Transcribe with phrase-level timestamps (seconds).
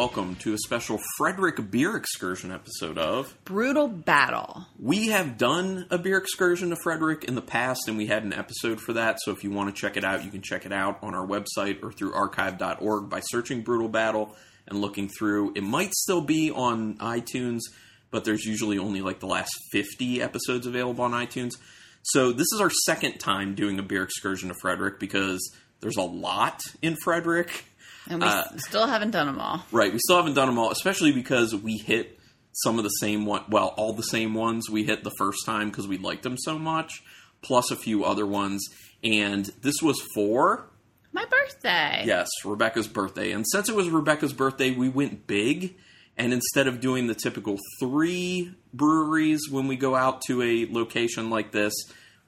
[0.00, 4.64] welcome to a special Frederick beer excursion episode of Brutal Battle.
[4.78, 8.32] We have done a beer excursion to Frederick in the past, and we had an
[8.32, 9.18] episode for that.
[9.20, 11.26] So if you want to check it out, you can check it out on our
[11.26, 14.34] website or through archive.org by searching Brutal Battle
[14.66, 15.52] and looking through.
[15.54, 17.60] It might still be on iTunes,
[18.10, 21.58] but there's usually only like the last 50 episodes available on iTunes.
[22.04, 25.46] So this is our second time doing a beer excursion to Frederick because
[25.82, 27.66] there's a lot in Frederick.
[28.10, 29.64] And we Uh, still haven't done them all.
[29.72, 32.18] Right, we still haven't done them all, especially because we hit
[32.52, 33.44] some of the same one.
[33.48, 36.58] Well, all the same ones we hit the first time because we liked them so
[36.58, 37.02] much,
[37.42, 38.62] plus a few other ones.
[39.04, 40.66] And this was for
[41.12, 42.02] My birthday.
[42.04, 43.32] yes, Rebecca's birthday.
[43.32, 45.76] And since it was Rebecca's birthday, we went big.
[46.18, 51.30] And instead of doing the typical three breweries when we go out to a location
[51.30, 51.72] like this,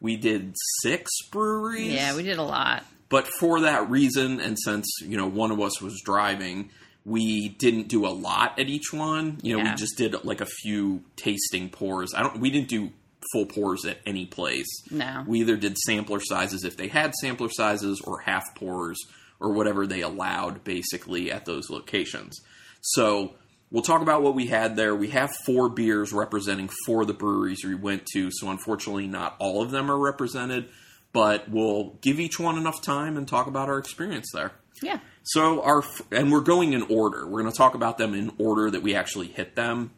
[0.01, 1.93] we did six breweries.
[1.93, 2.85] Yeah, we did a lot.
[3.13, 6.71] But for that reason, and since you know one of us was driving,
[7.05, 9.39] we didn't do a lot at each one.
[9.43, 9.71] You know, Yeah.
[9.73, 12.15] we just did like a few tasting pours.
[12.15, 12.41] I don't.
[12.41, 12.91] We didn't do
[13.33, 14.67] full pours at any place.
[14.91, 15.25] No.
[15.29, 18.99] We either did sampler sizes if they had sampler sizes, or half pours,
[19.39, 22.41] or whatever they allowed, basically at those locations.
[22.81, 23.35] So
[23.71, 24.97] we'll talk about what we had there.
[24.97, 28.31] We have four beers representing four of the breweries we went to.
[28.33, 30.69] So unfortunately, not all of them are represented,
[31.13, 34.53] but we'll give each one enough time and talk about our experience there.
[34.83, 34.99] Yeah.
[35.23, 37.27] So our and we're going in order.
[37.27, 39.93] We're going to talk about them in order that we actually hit them.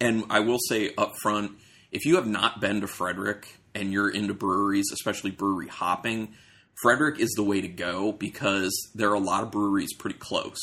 [0.00, 1.52] And I will say up front,
[1.92, 6.34] if you have not been to Frederick and you're into breweries, especially brewery hopping,
[6.82, 10.58] Frederick is the way to go because there are a lot of breweries pretty close.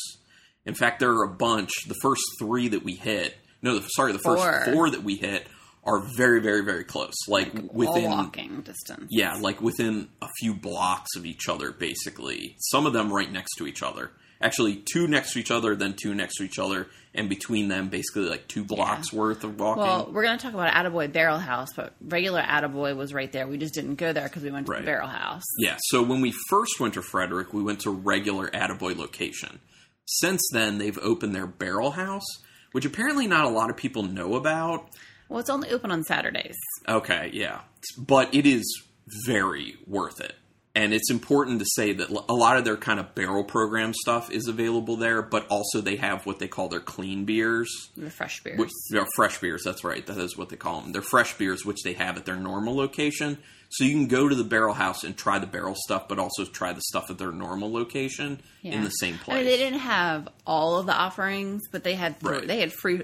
[0.66, 1.70] In fact, there are a bunch.
[1.88, 4.64] The first three that we hit, no, sorry, the first Four.
[4.72, 5.46] four that we hit
[5.86, 7.14] are very, very, very close.
[7.28, 9.06] Like within walking distance.
[9.10, 12.56] yeah, like within a few blocks of each other, basically.
[12.58, 14.10] Some of them right next to each other.
[14.40, 17.88] Actually, two next to each other, then two next to each other, and between them,
[17.88, 19.82] basically like two blocks worth of walking.
[19.84, 23.46] Well, we're going to talk about Attaboy Barrel House, but regular Attaboy was right there.
[23.46, 24.80] We just didn't go there because we went to Right.
[24.82, 25.44] the Barrel House.
[25.58, 29.60] yeah, so when we first went to Frederick, we went to regular Attaboy location.
[30.06, 32.26] Since then, they've opened their barrel house,
[32.72, 34.90] which apparently not a lot of people know about.
[35.34, 36.54] Well, it's only open on Saturdays.
[36.88, 37.62] Okay, yeah.
[37.98, 38.84] But it is
[39.26, 40.32] very worth it.
[40.76, 44.30] And it's important to say that a lot of their kind of barrel program stuff
[44.30, 48.44] is available there, but also they have what they call their clean beers, The fresh
[48.44, 48.60] beers.
[48.60, 49.62] which they're fresh beers.
[49.64, 50.06] That's right.
[50.06, 50.92] That is what they call them.
[50.92, 53.38] They're fresh beers, which they have at their normal location.
[53.70, 56.44] So you can go to the barrel house and try the barrel stuff, but also
[56.44, 59.34] try the stuff at their normal location in the same place.
[59.34, 62.46] I mean, they didn't have all of the offerings, but they had th- Right.
[62.46, 63.02] they had free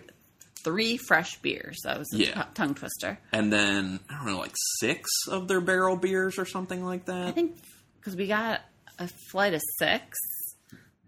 [0.65, 1.79] three fresh beers.
[1.85, 2.35] That was a Yeah.
[2.43, 3.19] t- tongue twister.
[3.33, 7.27] and then I don't know, like six of their barrel beers or something like that.
[7.29, 7.57] I think
[7.99, 8.61] because we got
[8.99, 10.19] a flight of six,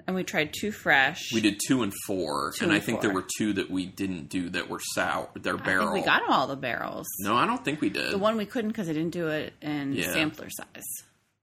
[0.06, 1.32] and we tried two fresh.
[1.32, 3.86] We did two and four, Two and I and think there were two that we
[3.86, 5.28] didn't do that were sour.
[5.34, 5.92] They're I barrel.
[5.92, 7.06] we got all the barrels.
[7.20, 8.10] no, I don't think we did.
[8.12, 10.12] The one we couldn't because I didn't do it in Yeah.
[10.12, 10.82] sampler size.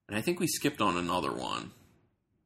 [0.07, 1.71] and I think we skipped on another one.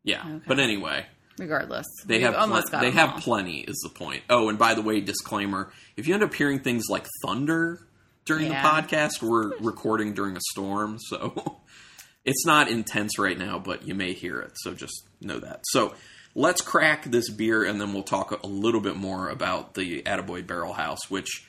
[0.03, 0.43] Yeah, Okay.
[0.47, 1.05] but anyway,
[1.37, 3.19] Regardless, they have almost plen- they have all.
[3.19, 3.61] plenty.
[3.61, 4.23] Is the point?
[4.29, 7.85] Oh, and by the way, disclaimer: if you end up hearing things like thunder
[8.25, 8.61] during Yeah.
[8.61, 11.61] the podcast, we're recording during a storm, so
[12.25, 14.51] it's not intense right now, but you may hear it.
[14.55, 15.61] So just know that.
[15.71, 15.93] So.
[16.35, 20.47] Let's crack this beer, and then we'll talk a little bit more about the Attaboy
[20.47, 21.45] Barrel House, which,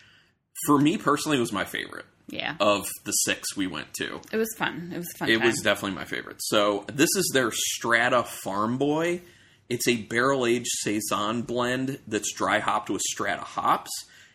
[0.66, 2.04] for me personally, was my favorite.
[2.28, 4.20] yeah, of the six we went to.
[4.30, 4.90] it was fun.
[4.92, 5.30] It was fun.
[5.30, 5.46] It time.
[5.46, 6.36] was definitely my favorite.
[6.40, 9.22] So this is their Strata Farm Boy.
[9.68, 13.90] It's a barrel aged saison blend that's dry hopped with Strata hops,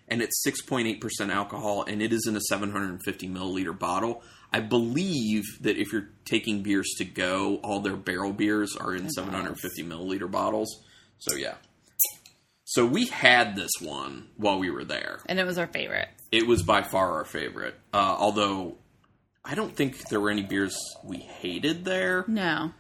[0.08, 3.04] and it's six point eight percent alcohol, and it is in a seven hundred and
[3.04, 4.24] fifty milliliter bottle.
[4.52, 9.10] I believe that if you're taking beers to go, all their barrel beers are in
[9.12, 10.84] seven hundred and fifty milliliter bottles.
[11.20, 11.56] So yeah.
[12.66, 16.08] So we had this one while we were there and it was our favorite.
[16.32, 17.76] it was by far our favorite.
[17.94, 18.78] Uh, although
[19.44, 22.26] I don't think there were any beers we hated there.
[22.28, 22.72] No,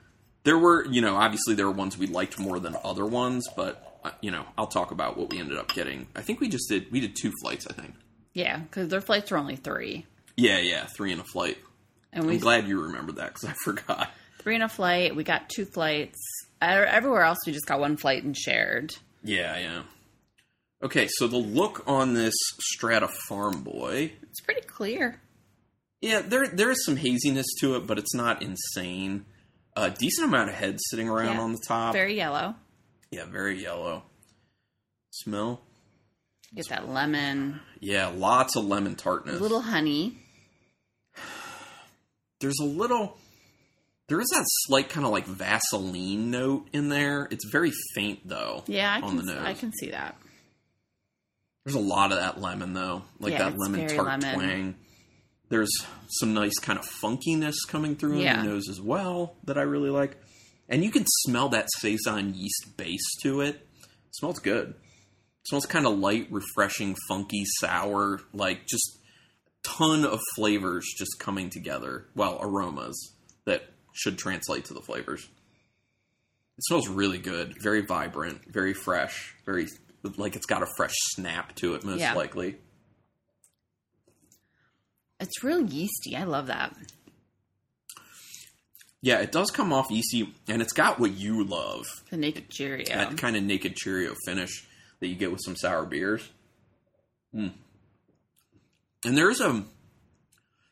[0.49, 3.99] There were, you know, obviously there were ones we liked more than other ones, but
[4.03, 6.07] uh, you know, I'll talk about what we ended up getting.
[6.15, 7.67] I think we just did we did two flights.
[7.69, 7.93] I think.
[8.33, 10.07] yeah, because their flights were only three,
[10.37, 11.59] Yeah, yeah, three in a flight.
[12.11, 14.09] and I'm glad you remembered that because I forgot.
[14.39, 15.15] three in a flight.
[15.15, 16.17] We got two flights.
[16.61, 18.95] Everywhere else, we just got one flight and shared.
[19.23, 19.81] Yeah, yeah.
[20.81, 25.21] Okay, so the look on this Strata Farm Boy, It's pretty clear.
[26.01, 29.25] yeah, there there is some haziness to it, but it's not insane.
[29.85, 31.41] A decent amount of heads sitting around Yeah.
[31.41, 31.93] on the top.
[31.93, 32.55] Very yellow.
[33.11, 34.03] Yeah, very yellow.
[35.11, 35.61] Smell?
[36.55, 39.37] Get that lemon, Yeah, lots of lemon tartness.
[39.39, 40.17] a little honey.
[42.39, 43.17] There's a little
[44.07, 47.27] There is that slight kind of like Vaseline note in there.
[47.29, 48.63] It's very faint though.
[48.65, 49.43] Yeah, I on can the nose.
[49.45, 50.15] I can see that.
[51.63, 54.33] There's a lot of that lemon though, like Yeah, that lemon tart lemon.
[54.33, 54.75] twang.
[55.49, 55.71] There's
[56.19, 58.41] some nice kind of funkiness coming through in Yeah.
[58.41, 60.17] the nose as well that I really like,
[60.67, 63.67] and you can smell that saison yeast base to it.
[63.81, 64.69] It smells good.
[64.69, 68.97] It smells kind of light, refreshing, funky, sour, like just
[69.47, 72.05] a ton of flavors just coming together.
[72.15, 73.13] Well, aromas
[73.45, 73.63] that
[73.93, 75.23] should translate to the flavors.
[76.57, 79.67] It smells really good, very vibrant, very fresh, very
[80.17, 82.13] like it's got a fresh snap to it, most Yeah.
[82.13, 82.57] likely.
[85.19, 86.15] It's real yeasty.
[86.15, 86.75] I love that.
[89.01, 92.85] Yeah, it does come off yeasty, and it's got what you love The naked Cheerio.
[92.87, 94.67] that kind of naked Cheerio finish
[94.99, 96.27] that you get with some sour beers.
[97.33, 97.51] Mm.
[99.05, 99.63] And there's a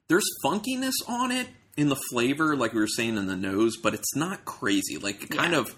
[0.09, 1.47] there's funkiness on it
[1.77, 4.97] in the flavor, like we were saying in the nose, but it's not crazy.
[4.97, 5.59] Like it kind Yeah.
[5.59, 5.75] of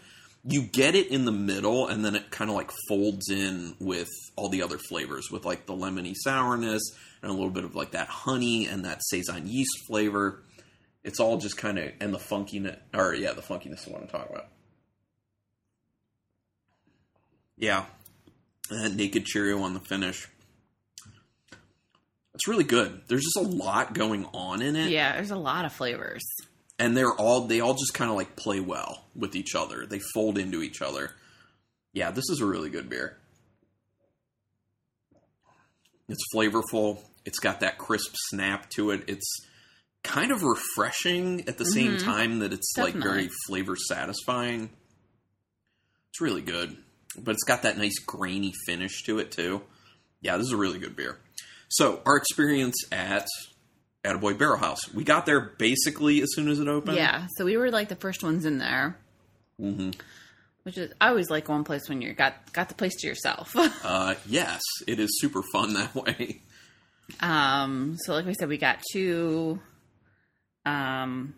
[0.49, 4.09] you get it in the middle, and then it kind of like folds in with
[4.35, 6.81] all the other flavors, with like the lemony sourness
[7.21, 10.43] and a little bit of like that honey and that saison yeast flavor.
[11.03, 14.07] It's all just kind of and the funkiness, or yeah, the funkiness is what I'm
[14.07, 14.47] talking about.
[17.57, 17.85] Yeah,
[18.69, 20.27] that naked Cheerio on the finish.
[22.33, 23.01] It's really good.
[23.07, 26.23] There's just a lot going on in it, yeah, there's a lot of flavors.
[26.79, 29.85] And they're all they all just kind of like play well with each other.
[29.85, 31.11] They fold into each other.
[31.93, 33.17] Yeah, this is a really good beer.
[36.07, 37.03] It's flavorful.
[37.25, 39.03] It's got that crisp snap to it.
[39.07, 39.27] It's
[40.03, 42.03] kind of refreshing at the same Mhm.
[42.03, 44.69] time that it's like very flavor satisfying.
[46.09, 46.77] It's really good,
[47.17, 49.61] but it's got that nice grainy finish to it too.
[50.21, 51.19] Yeah, this is a really good beer.
[51.67, 53.27] So our experience at
[54.03, 56.97] Attaboy Barrel House, we got there basically as soon as it opened.
[56.97, 58.97] Yeah, so we were like the first ones in there,
[59.59, 59.91] hmm
[60.63, 63.55] which is I always like one place when you got got the place to yourself.
[63.83, 66.41] Uh, yes, it is super fun that way.
[67.21, 69.59] um, so like we said, we got two
[70.65, 71.33] um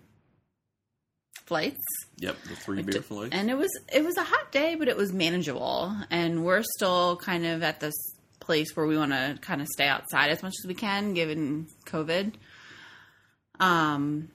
[1.45, 1.79] flights.
[2.17, 3.29] Yep, the three beer flights.
[3.33, 7.17] and it was it was a hot day but it was manageable and we're still
[7.17, 7.93] kind of at this
[8.39, 11.67] place where we want to kind of stay outside as much as we can given
[11.85, 12.33] covid
[13.61, 14.29] um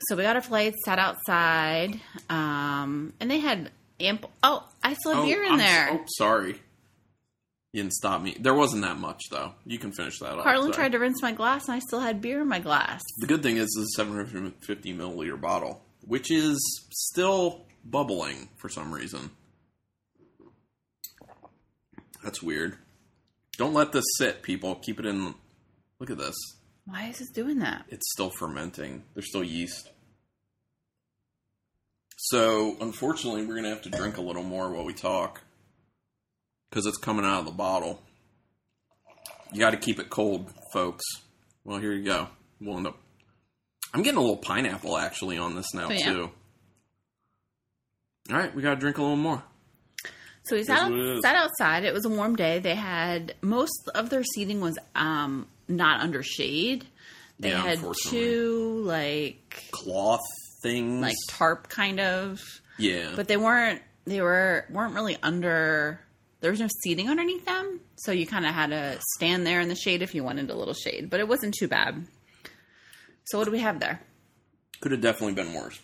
[0.00, 3.70] so we got our flights sat outside um and they had
[4.00, 6.60] ample oh i still have beer in I'm there so- oh, sorry.
[7.74, 8.36] You didn't stop me.
[8.38, 9.54] There wasn't that much though.
[9.64, 10.44] You can finish that off.
[10.44, 10.74] Carlin sorry.
[10.74, 13.42] tried to rinse my glass and i still had beer in my glass The good
[13.42, 16.58] thing is this is a 750 milliliter bottle, which is
[16.92, 19.30] still bubbling for some reason.
[22.22, 22.76] That's weird.
[23.56, 24.74] Don't let this sit, people.
[24.76, 25.34] Keep it in.
[25.98, 26.34] Look at this.
[26.84, 29.04] Why is it doing that It's still fermenting.
[29.14, 29.88] There's still yeast.
[32.16, 35.42] So, unfortunately, we're going to have to drink a little more while we talk
[36.70, 38.00] because it's coming out of the bottle.
[39.52, 41.04] You got to keep it cold, folks.
[41.64, 42.28] Well, here you go.
[42.60, 42.96] We'll end up.
[43.92, 46.12] I'm getting a little pineapple actually on this now Oh, yeah.
[46.12, 46.30] too.
[48.30, 49.42] All right, we got to drink a little more.
[50.44, 51.84] So we sat, That's what it out, sat outside.
[51.84, 52.58] It was a warm day.
[52.60, 55.46] They had most of their seating was um,
[55.76, 56.84] not under shade.
[57.38, 60.20] They Yeah, had two like Cloth
[60.62, 62.40] things, like tarp kind of,
[62.78, 63.82] yeah, but they weren't.
[64.04, 66.00] They were weren't really under.
[66.40, 69.68] There was no seating underneath them, so you kind of had to stand there in
[69.68, 71.08] the shade if you wanted a little shade.
[71.10, 72.06] But it wasn't too bad.
[73.26, 74.00] So what do we have there?
[74.80, 75.78] Could have definitely been worse.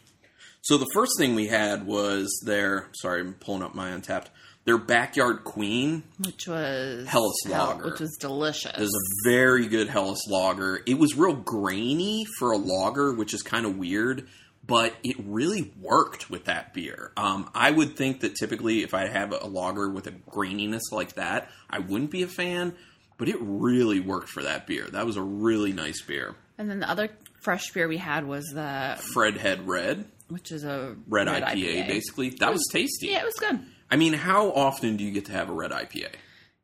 [0.62, 4.26] So the first thing we had was their sorry, I'm pulling up my Untappd.
[4.68, 7.84] Their backyard queen Which was Helles hell- Lager.
[7.90, 8.76] which was delicious.
[8.78, 10.82] is a very good Helles lager.
[10.84, 14.28] It was real grainy for a lager, which is kind of weird,
[14.66, 17.12] but it really worked with that beer.
[17.16, 21.14] Um, I would think that typically if I have a lager with a graininess like
[21.14, 22.74] that, I wouldn't be a fan,
[23.16, 24.86] but it really worked for that beer.
[24.90, 26.34] That was a really nice beer.
[26.58, 27.08] and then the other
[27.40, 32.34] fresh beer we had was the Fred Head Red, which is a red, IPA, basically.
[32.40, 33.06] That was tasty.
[33.06, 33.60] Yeah, it was good.
[33.90, 36.08] I mean, how often do you get to have a red IPA?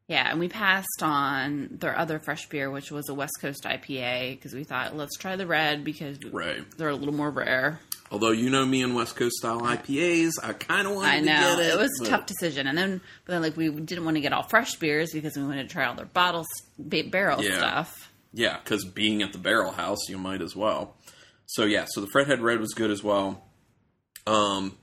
[0.08, 4.32] Yeah, and we passed on their other fresh beer, which was a West Coast IPA,
[4.36, 6.62] because we thought let's try the red because Right.
[6.76, 7.80] they're a little more rare.
[8.10, 11.56] Although you know me and West Coast style IPAs, I kind of wanted I know
[11.56, 11.74] to get it.
[11.74, 14.32] it was a tough decision, and then but then like we didn't want to get
[14.34, 16.46] all fresh beers because we wanted to try all their bottles,
[16.78, 17.56] ba- barrel Yeah.
[17.56, 18.10] stuff.
[18.34, 20.96] Yeah, because being at the Barrel House, you might as well.
[21.46, 23.42] So yeah, so the Fredhead Red was good as well.
[24.26, 24.76] Um,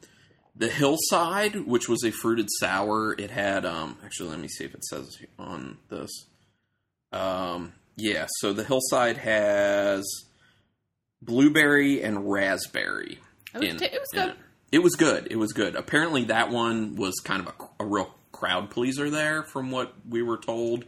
[0.55, 3.97] the Hillside, which was a fruited sour, it had um.
[4.03, 6.09] Actually, let me see if it says on this.
[7.11, 10.05] Um, yeah, so the Hillside has
[11.21, 13.19] blueberry and raspberry.
[13.53, 14.29] It was, in- t- it was good.
[14.29, 14.37] it.
[14.71, 15.27] It was good.
[15.29, 15.75] It was good.
[15.75, 20.21] Apparently, that one was kind of a, a real crowd pleaser there, from what we
[20.21, 20.85] were told.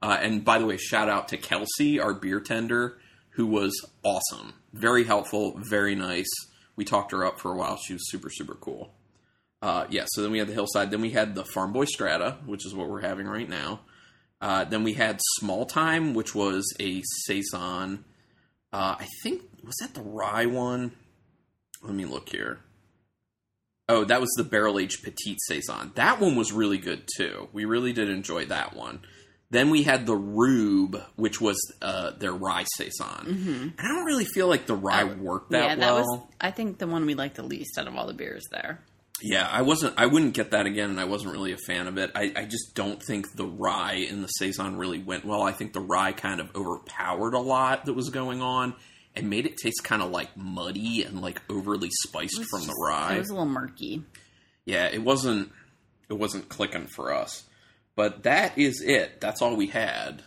[0.00, 2.98] Uh, and by the way, shout out to Kelsey, our beer tender,
[3.30, 3.72] who was
[4.04, 6.28] awesome, very helpful, very nice.
[6.76, 7.76] We talked her up for a while.
[7.76, 8.92] She was super, super cool.
[9.64, 10.04] Uh, yeah.
[10.08, 10.90] So then we had the hillside.
[10.90, 13.80] Then we had the Farm Boy Strata, which is what we're having right now.
[14.40, 18.04] Uh, then we had Small Time, which was a saison.
[18.72, 20.92] Uh, I think was that the rye one.
[21.82, 22.58] Let me look here.
[23.88, 25.92] Oh, that was the barrel aged petite saison.
[25.94, 27.48] That one was really good too.
[27.52, 29.00] We really did enjoy that one.
[29.50, 34.24] Then we had the Rube, which was uh, their rye saison, and I don't really
[34.24, 35.80] feel like the rye worked that Mm-hmm.
[35.80, 36.04] yeah, that well.
[36.04, 38.80] was I think the one we liked the least out of all the beers there.
[39.22, 39.94] Yeah, I wasn't.
[39.96, 42.10] I wouldn't get that again, and I wasn't really a fan of it.
[42.14, 45.42] I, I just don't think the rye in the saison really went well.
[45.42, 48.74] I think the rye kind of overpowered a lot that was going on
[49.14, 53.14] and made it taste kind of like muddy and like overly spiced from the rye.
[53.14, 54.02] It was a little murky.
[54.66, 55.52] yeah, it wasn't.
[56.10, 57.44] It wasn't clicking for us.
[57.96, 59.20] But that is it.
[59.20, 60.22] That's all we had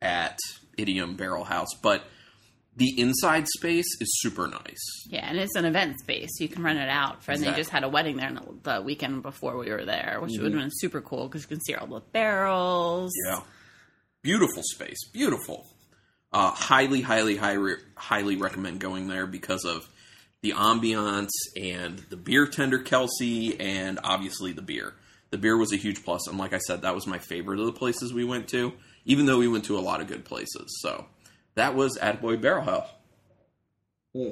[0.00, 0.38] at
[0.78, 1.74] Idiom Barrel House.
[1.80, 2.02] But
[2.76, 4.80] the inside space is super nice.
[5.08, 6.30] Yeah, and it's an event space.
[6.40, 7.32] You can rent it out for.
[7.32, 10.42] And they just had a wedding there the weekend before we were there, which Mm-hmm.
[10.42, 13.12] would have been super cool because you can see all the barrels.
[13.26, 13.40] Yeah.
[14.22, 14.98] Beautiful space.
[15.12, 15.66] Beautiful.
[16.32, 19.86] Uh, highly, highly, highly, highly recommend going there because of
[20.40, 21.28] the ambiance
[21.60, 24.94] and the beer tender Kelsey and obviously the beer.
[25.30, 27.66] The beer was a huge plus, and like I said, that was my favorite of
[27.66, 28.72] the places we went to,
[29.04, 30.78] even though we went to a lot of good places.
[30.80, 31.06] So
[31.54, 32.88] that was Attaboy Barrel House.
[34.14, 34.30] Hmm.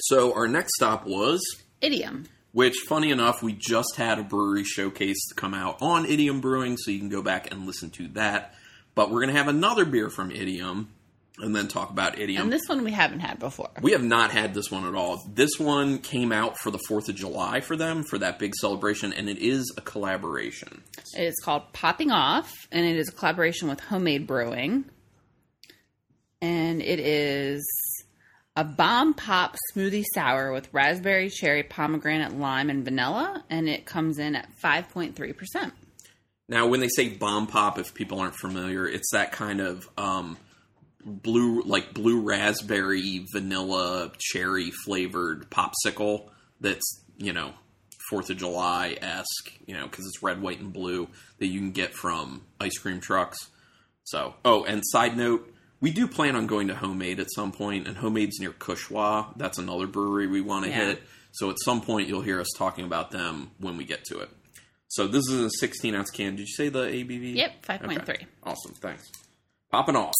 [0.00, 1.40] So our next stop was
[1.80, 2.26] Idiom.
[2.52, 6.90] which funny enough we just had a brewery showcase come out on idiom brewing so
[6.90, 8.54] you can go back and listen to that
[8.94, 10.88] but we're going to have another beer from idiom
[11.40, 13.70] and then talk about idiom And this one we haven't had before.
[13.80, 17.08] we have not had this one at all this one came out for the 4th
[17.08, 20.82] of july for them for that big celebration and it is a collaboration
[21.16, 24.84] It is called Popping Off, and it is a collaboration with Homemade Brewing.
[26.40, 27.66] And it is
[28.56, 33.44] a bomb pop smoothie sour with raspberry, cherry, pomegranate, lime, and vanilla.
[33.50, 35.72] And it comes in at 5.3%.
[36.48, 40.36] now when they say bomb pop if people aren't familiar it's that kind of um,
[41.04, 46.28] blue like blue raspberry vanilla cherry flavored popsicle
[46.60, 47.52] that's you know
[48.08, 51.06] fourth of july esque you know because it's red white and blue
[51.38, 53.38] that you can get from ice cream trucks
[54.04, 57.86] so oh and side note we do plan on going to homemade at some point
[57.86, 60.86] and homemade's near kushwa that's another brewery we want to Yeah.
[60.86, 64.18] hit so at some point you'll hear us talking about them when we get to
[64.20, 64.28] it
[64.88, 67.98] so this is a 16 ounce can did you say the abv Yep, 5.3.
[68.08, 68.26] Okay.
[68.42, 68.72] Awesome.
[68.80, 69.10] Thanks.
[69.70, 70.14] Popping off.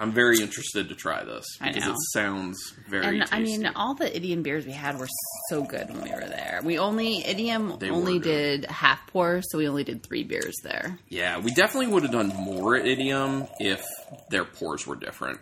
[0.00, 2.56] I'm very interested to try this because it sounds
[2.88, 3.28] very And.
[3.32, 5.08] I mean, all the idiom beers we had were
[5.50, 6.60] so good when we were there.
[6.62, 10.98] We only idiom They only did half pour, so we only did three beers there.
[11.08, 13.84] yeah, we definitely would have done more at Idiom if
[14.30, 15.40] their pours were different.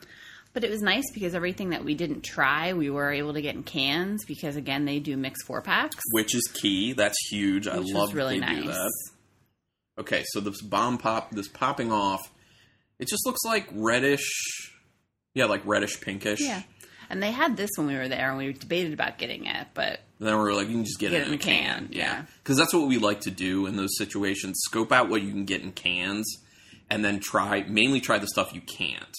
[0.54, 3.54] But it was nice because everything that we didn't try, we were able to get
[3.56, 6.94] in cans because again, they do mix four packs, Which is key.
[6.94, 7.68] That's huge.
[7.68, 8.62] I love really they nice.
[8.62, 8.92] do that.
[9.98, 12.30] Okay, so this bomb pop, this popping off,
[12.98, 14.72] it just looks like reddish.
[15.34, 16.40] Yeah, like reddish pinkish.
[16.40, 16.62] Yeah,
[17.10, 20.00] and they had this when we were there, and we debated about getting it, but
[20.18, 21.88] Then we were like, you can just get, Get it in a can.
[21.92, 21.98] yeah.
[21.98, 22.24] Yeah.
[22.42, 24.58] Because that's what we like to do in those situations.
[24.64, 26.26] Scope out what you can get in cans
[26.88, 29.14] and then try, mainly try the stuff you can't.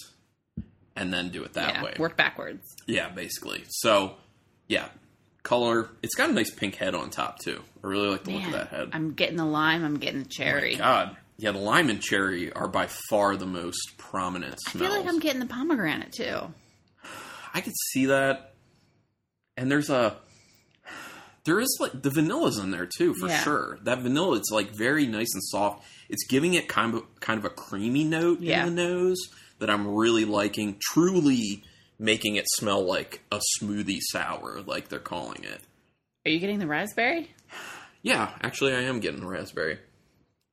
[0.96, 1.94] And then do it that yeah, way.
[2.00, 2.66] work backwards.
[2.88, 3.62] Yeah, basically.
[3.68, 4.16] So,
[4.66, 4.88] yeah.
[5.44, 5.90] Color.
[6.02, 7.62] It's got a nice pink head on top, too.
[7.84, 8.88] I really like the look of that head.
[8.92, 9.84] I'm getting the lime.
[9.84, 10.74] I'm getting the cherry.
[10.74, 11.16] God.
[11.38, 14.90] Yeah, the lime and cherry are by far the most prominent I smells.
[14.92, 16.52] feel like I'm getting the pomegranate too.
[17.54, 18.54] I could see that.
[19.56, 20.16] And there's a
[21.44, 23.42] there is like the vanilla's in there too for Yeah.
[23.42, 23.78] sure.
[23.84, 25.86] That vanilla it's like very nice and soft.
[26.08, 28.66] It's giving it kind of kind of a creamy note Yeah.
[28.66, 29.18] in the nose
[29.60, 30.78] that I'm really liking.
[30.92, 31.62] Truly
[32.00, 35.60] making it smell like a smoothie sour like they're calling it.
[36.26, 37.30] Are you getting the raspberry?
[38.02, 39.78] Yeah, actually I am getting the raspberry.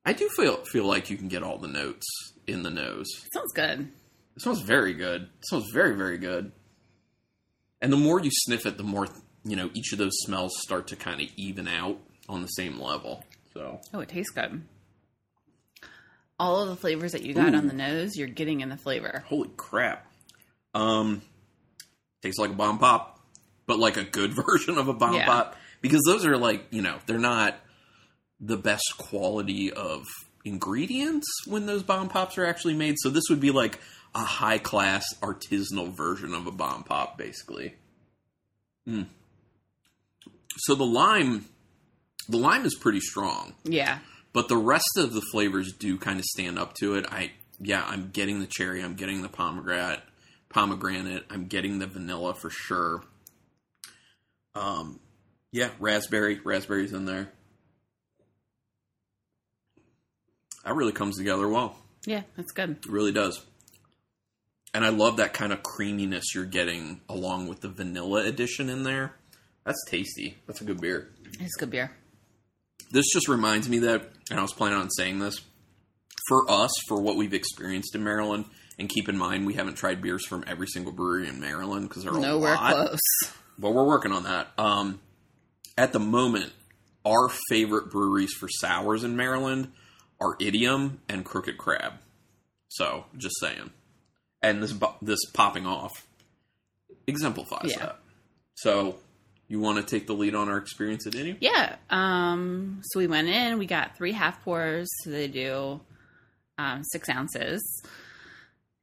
[0.06, 2.06] I do feel feel like you can get all the notes
[2.46, 3.06] in the nose.
[3.32, 3.90] sounds good.
[4.36, 5.22] It smells very good.
[5.22, 6.52] It smells very, very good.
[7.82, 9.08] And the more you sniff it, the more
[9.44, 11.98] you know each of those smells start to kind of even out
[12.28, 13.24] on the same level.
[13.52, 14.62] So Oh, it tastes good.
[16.38, 19.24] All of the flavors that you got on the nose, you're getting in the flavor.
[19.28, 20.06] holy crap!
[20.74, 21.22] Um,
[22.22, 23.18] tastes like a bomb pop,
[23.66, 25.24] but like a good version of a bomb Yeah.
[25.26, 27.56] pop because those are like you know they're not
[28.40, 30.04] the best quality of
[30.44, 32.94] ingredients when those bomb pops are actually made.
[32.98, 33.78] So this would be like
[34.14, 37.74] a high class artisanal version of a bomb pop, basically.
[40.58, 41.46] So the lime,
[42.28, 43.98] the lime is pretty strong, Yeah.
[44.32, 47.06] but the rest of the flavors do kind of stand up to it.
[47.10, 50.02] I yeah, I'm getting the cherry, I'm getting the pomegranate,
[50.50, 53.02] pomegranate, I'm getting the vanilla for sure.
[54.54, 55.00] Um,
[55.52, 57.32] yeah, raspberry, raspberries in there.
[60.66, 61.76] That really comes together well.
[62.06, 62.70] Yeah, that's good.
[62.70, 63.40] It really does.
[64.74, 68.82] And I love that kind of creaminess you're getting along with the vanilla addition in
[68.82, 69.14] there.
[69.64, 70.36] That's tasty.
[70.46, 71.08] That's a good beer.
[71.40, 71.92] It's a good beer.
[72.90, 75.40] This just reminds me that, and I was planning on saying this,
[76.28, 78.44] for us, for what we've experienced in Maryland,
[78.78, 82.02] and keep in mind we haven't tried beers from every single brewery in Maryland because
[82.04, 83.00] they're a Nowhere lot, close.
[83.58, 84.48] but we're working on that.
[84.58, 85.00] Um,
[85.78, 86.52] at the moment,
[87.04, 89.72] our favorite breweries for sours in Maryland
[90.20, 91.94] are Idiom and Crooked Crab.
[92.68, 93.70] So, just saying.
[94.42, 95.92] And this this popping off
[97.06, 97.78] exemplifies Yeah.
[97.78, 97.98] that.
[98.54, 98.96] So,
[99.48, 101.38] you want to take the lead on our experience at Idiom?
[101.40, 101.76] Yeah.
[101.90, 104.88] Um, so we went in, we got three half pours.
[105.04, 105.80] So they do
[106.58, 107.62] um, six ounces.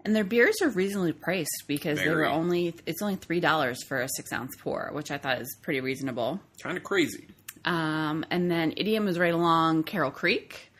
[0.05, 4.09] And their beers are reasonably priced because they were only, it's only $3 for a
[4.17, 6.41] six ounce pour, which I thought is pretty reasonable.
[6.61, 7.27] Kind of crazy.
[7.63, 10.72] Um, and then Idiom is right along Carroll Creek.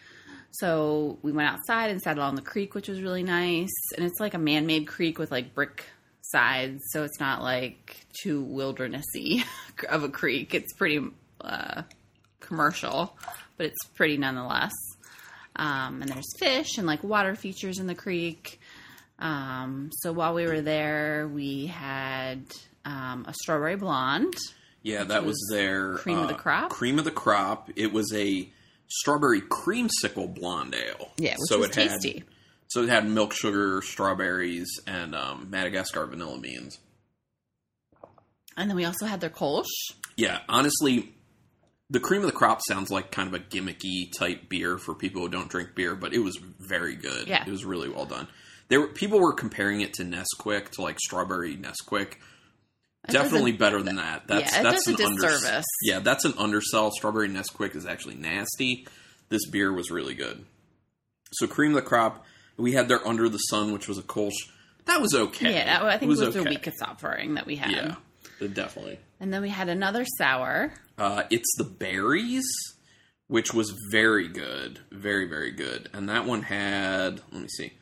[0.53, 3.74] So we went outside and sat along the creek, which was really nice.
[3.95, 5.83] And it's like a man made creek with like brick
[6.22, 6.83] sides.
[6.91, 9.43] So it's not like too wildernessy
[9.89, 10.53] of a creek.
[10.53, 11.05] It's pretty
[11.41, 11.83] uh,
[12.39, 13.17] commercial,
[13.57, 14.74] but it's pretty nonetheless.
[15.55, 18.60] Um, and there's fish and like water features in the creek.
[19.17, 22.43] Um, so while we were there, we had
[22.86, 24.36] um, a strawberry blonde.
[24.83, 26.69] Yeah, that was, was their cream of the uh, crop?
[26.69, 27.69] Cream of the crop.
[27.75, 28.50] It was a
[29.00, 31.12] strawberry creamsicle blonde ale.
[31.18, 32.24] Yeah, which so was it had tasty.
[32.68, 36.80] so it had milk sugar, strawberries, and um, Madagascar vanilla beans.
[38.56, 39.66] And then we also had their Kolsch.
[40.16, 41.14] Yeah, honestly,
[41.90, 45.24] the cream of the crop sounds like kind of a gimmicky type beer for people
[45.24, 47.27] who don't drink beer, but it was very good.
[47.27, 47.44] Yeah.
[47.46, 48.27] it was really well done.
[48.70, 52.16] There were people were comparing it to Nesquik, to like strawberry Nesquik.
[53.07, 54.27] Definitely better than that.
[54.27, 55.66] That's yeah, it that's does a an under- disservice.
[55.81, 56.92] Yeah, that's an undersell.
[56.92, 58.87] Strawberry Nesquik is actually nasty.
[59.29, 60.46] This beer was really good.
[61.33, 62.25] So cream the crop,
[62.57, 64.50] we had their under the sun, which was a Kolsch.
[64.85, 65.53] That was okay.
[65.53, 66.50] Yeah, that, I think it was, was the okay.
[66.51, 67.72] weakest offering that we had.
[67.72, 69.00] Yeah, definitely.
[69.20, 70.74] And then we had another sour.
[70.98, 72.46] Uh, it's the berries,
[73.27, 75.89] which was very good, very very good.
[75.94, 77.74] And that one had let me see,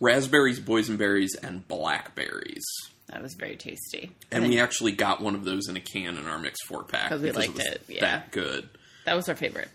[0.00, 2.64] raspberries, boysenberries, and blackberries.
[3.08, 4.10] That was very tasty.
[4.32, 6.82] And then we actually got one of those in a can in our mixed four
[6.84, 8.00] pack because we liked it, yeah.
[8.00, 8.68] that good.
[9.04, 9.68] that was our favorite.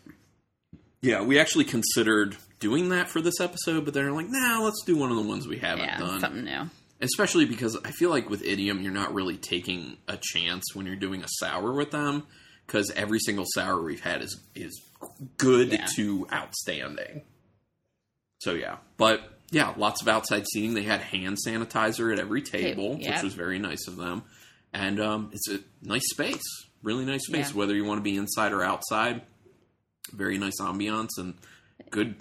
[1.02, 4.84] Yeah, we actually considered doing that for this episode, but then they're like, nah, let's
[4.86, 6.20] do one of the ones we haven't Yeah, done.
[6.20, 6.70] something new.
[7.00, 10.96] Especially because I feel like with Idiom, you're not really taking a chance when you're
[10.96, 12.24] doing a sour with them,
[12.68, 14.80] because every single sour we've had is is
[15.38, 15.88] good Yeah.
[15.96, 17.24] to outstanding.
[18.42, 20.74] So yeah, but yeah, lots of outside seating.
[20.74, 23.14] They had hand sanitizer at every table, yeah.
[23.14, 24.24] which was very nice of them,
[24.74, 26.42] and um, it's a nice space,
[26.82, 27.52] really nice space.
[27.52, 27.58] Yeah.
[27.58, 29.22] Whether you want to be inside or outside,
[30.12, 31.36] very nice ambiance and
[31.90, 32.16] good.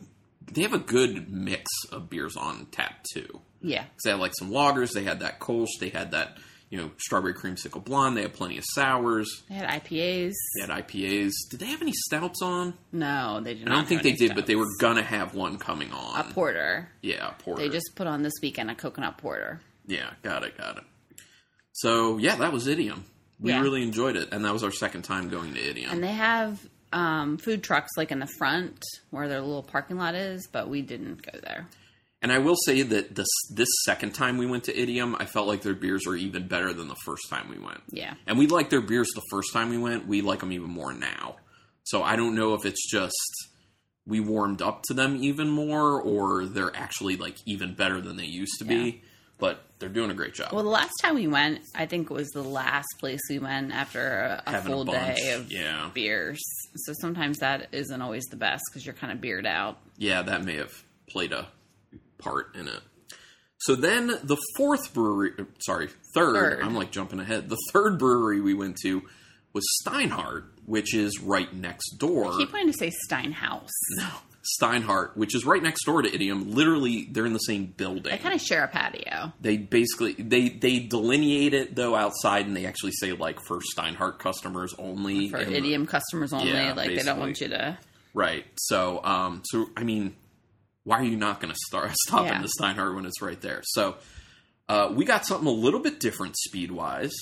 [0.53, 3.41] They have a good mix of beers on tap too.
[3.63, 3.83] Yeah.
[3.85, 4.93] 'Cause they had like some lagers.
[4.93, 5.79] They had that Kolsch.
[5.79, 6.39] They had that
[6.71, 8.17] you know strawberry creamsicle blonde.
[8.17, 9.43] They had plenty of sours.
[9.49, 10.33] They had IPAs.
[10.57, 11.33] They had IPAs.
[11.51, 12.75] Did they have any stouts on?
[12.93, 15.59] No, they did not I don't think they did, but they were gonna have one
[15.59, 16.21] coming on.
[16.21, 16.89] a porter.
[17.03, 17.63] yeah, a porter.
[17.63, 19.61] They just put on this weekend a coconut porter.
[19.87, 20.85] yeah, got it, got it.
[21.73, 23.05] So yeah, that was Idiom.
[23.39, 23.63] We Yeah.
[23.63, 25.91] really enjoyed it, and that was our second time going to Idiom.
[25.93, 26.61] And they have
[26.93, 30.83] um, food trucks like in the front where their little parking lot is, but we
[30.83, 31.67] didn't go there.
[32.23, 35.47] And I will say that this this second time we went to Idiom, I felt
[35.49, 37.81] like their beers are even better than the first time we went.
[37.91, 38.15] Yeah.
[38.27, 40.07] And we liked their beers the first time we went.
[40.07, 41.37] We like them even more now.
[41.85, 43.17] So I don't know if it's just
[44.07, 48.27] we warmed up to them even more, or they're actually like even better than they
[48.27, 49.03] used to be.
[49.39, 50.53] But they're doing a great job.
[50.53, 53.73] Well, the last time we went, I think it was the last place we went
[53.73, 55.89] after a, a a full bunch, day of yeah.
[55.95, 56.39] beers.
[56.77, 59.79] So sometimes that isn't always the best because you're kind of beered out.
[59.97, 61.49] yeah, that may have played a
[62.21, 62.81] part in it.
[63.59, 66.63] So then the fourth brewery, sorry, third, Third.
[66.63, 67.49] I'm like jumping ahead.
[67.49, 69.03] The third brewery we went to
[69.53, 72.33] was Steinhardt, which is right next door.
[72.33, 73.69] I keep wanting to say Steinhaus.
[73.99, 74.09] No,
[74.63, 76.53] Steinhardt, which is right next door to Idiom.
[76.53, 78.05] Literally, they're in the same building.
[78.13, 79.33] They kind of share a patio.
[79.43, 84.19] they basically they they delineate it though outside, and they actually say like for Steinhardt
[84.19, 85.29] customers only.
[85.29, 87.77] For in the- idiom customers only, Yeah, like they don't want you to.
[88.15, 88.47] right?
[88.57, 90.15] So, um, so I mean,
[90.85, 92.37] why are you not going to start stop Yeah.
[92.37, 93.61] in the Steinhardt when it's right there?
[93.65, 93.97] So,
[94.69, 97.13] uh, we got something a little bit different speed wise.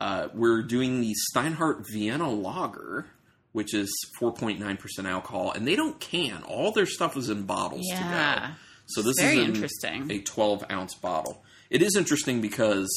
[0.00, 3.06] Uh, we're doing the Steinhardt Vienna Lager,
[3.52, 3.88] which is
[4.20, 6.42] 4.9% alcohol, and they don't can.
[6.42, 8.54] All their stuff is in bottles to go.
[8.86, 10.10] So this Very is in interesting.
[10.10, 11.44] a 12 ounce bottle.
[11.70, 12.90] It is interesting because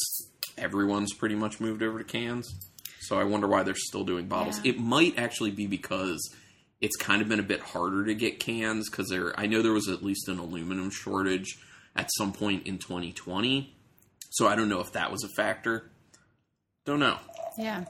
[0.58, 2.52] everyone's pretty much moved over to cans.
[3.00, 4.58] So I wonder why they're still doing bottles.
[4.64, 4.72] Yeah.
[4.72, 6.18] It might actually be because
[6.80, 9.38] it's kind of been a bit harder to get cans because there.
[9.38, 11.58] I know there was at least an aluminum shortage
[11.94, 13.74] at some point in 2020.
[14.30, 15.90] So I don't know if that was a factor.
[16.84, 17.18] Don't know.
[17.58, 17.84] Yeah.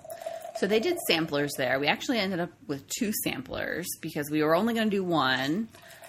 [0.59, 1.79] So they did samplers there.
[1.81, 5.69] We actually ended up with two samplers because we were only going to do one.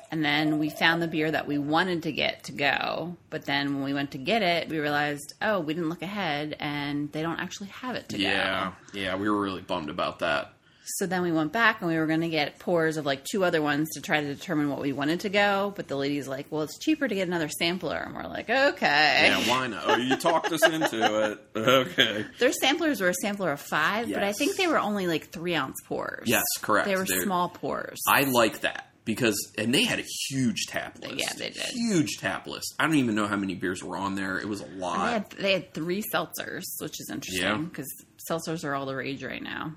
[0.09, 3.17] And then we found the beer that we wanted to get to go.
[3.29, 6.55] But then when we went to get it, we realized, oh, we didn't look ahead
[6.61, 8.99] and they don't actually have it to Yeah, go.
[8.99, 10.53] yeah, we were really bummed about that.
[10.95, 13.43] So then we went back and we were going to get pours of like two
[13.43, 15.73] other ones to try to determine what we wanted to go.
[15.75, 17.97] But the lady's like, well, it's cheaper to get another sampler.
[17.97, 19.27] And we're like, okay.
[19.29, 19.83] Yeah, why not?
[19.85, 21.39] Oh, you talked us into it.
[21.55, 22.25] Okay.
[22.39, 25.55] Their samplers were a sampler of five, but I think they were only like three
[25.55, 26.23] ounce pours.
[26.25, 26.87] Yes, correct.
[26.87, 27.99] They were They're- small pours.
[28.07, 31.15] I like that because, and they had a huge tap list.
[31.17, 31.63] Yeah, they did.
[31.73, 32.75] Huge tap list.
[32.79, 34.37] I don't even know how many beers were on there.
[34.39, 35.09] It was a they lot.
[35.09, 37.87] had they had three seltzers, which is interesting because
[38.29, 39.73] seltzers are all the rage right now.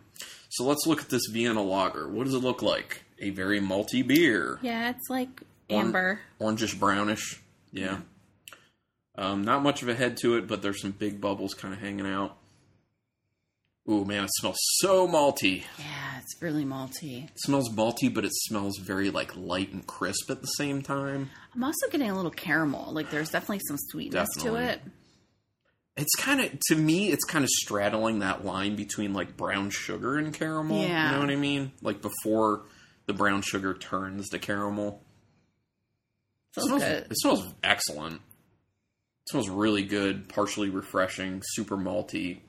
[0.50, 2.08] So let's look at this Vienna Lager.
[2.08, 3.04] What does it look like?
[3.20, 4.58] A very malty beer.
[4.62, 6.20] Yeah, it's like Or- amber.
[6.40, 7.40] Orangish brownish.
[7.72, 8.00] Yeah.
[9.16, 11.80] Um, not much of a head to it, but there's some big bubbles kind of
[11.80, 12.36] hanging out.
[13.88, 15.64] Ooh, man, it smells so malty.
[15.78, 17.24] Yeah, it's really malty.
[17.24, 21.30] It smells malty, but it smells very like light and crisp at the same time.
[21.54, 22.92] I'm also getting a little caramel.
[22.92, 24.60] Like there's definitely some sweetness Definitely.
[24.60, 24.80] to it.
[26.00, 30.16] It's kind of to me, it's kind of straddling that line between like brown sugar
[30.16, 30.82] and caramel.
[30.82, 31.10] Yeah.
[31.10, 31.72] You know what I mean?
[31.82, 32.62] Like before
[33.06, 35.02] the brown sugar turns to caramel.
[36.56, 38.14] It smells, it smells excellent.
[38.14, 42.40] It smells really good, partially refreshing, super malty.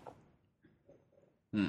[1.54, 1.68] Hmm.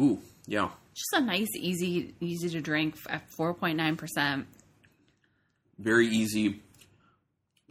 [0.00, 0.70] Ooh, yeah.
[0.94, 4.46] Just a nice, easy, easy to drink at 4.9 percent.
[5.78, 6.60] Very easy,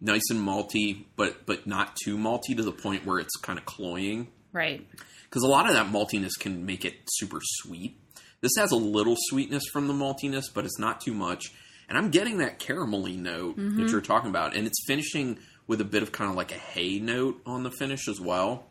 [0.01, 3.65] nice and malty, but but not too malty to the point where it's kind of
[3.65, 4.27] cloying.
[4.51, 4.87] Right.
[5.25, 7.99] because a lot of that maltiness can make it super sweet.
[8.41, 11.51] This has a little sweetness from the maltiness, but it's not too much.
[11.87, 13.87] And I'm getting that caramelly note that mm-hmm.
[13.87, 16.99] you're talking about, and it's finishing with a bit of kind of like a hay
[16.99, 18.65] note on the finish as well.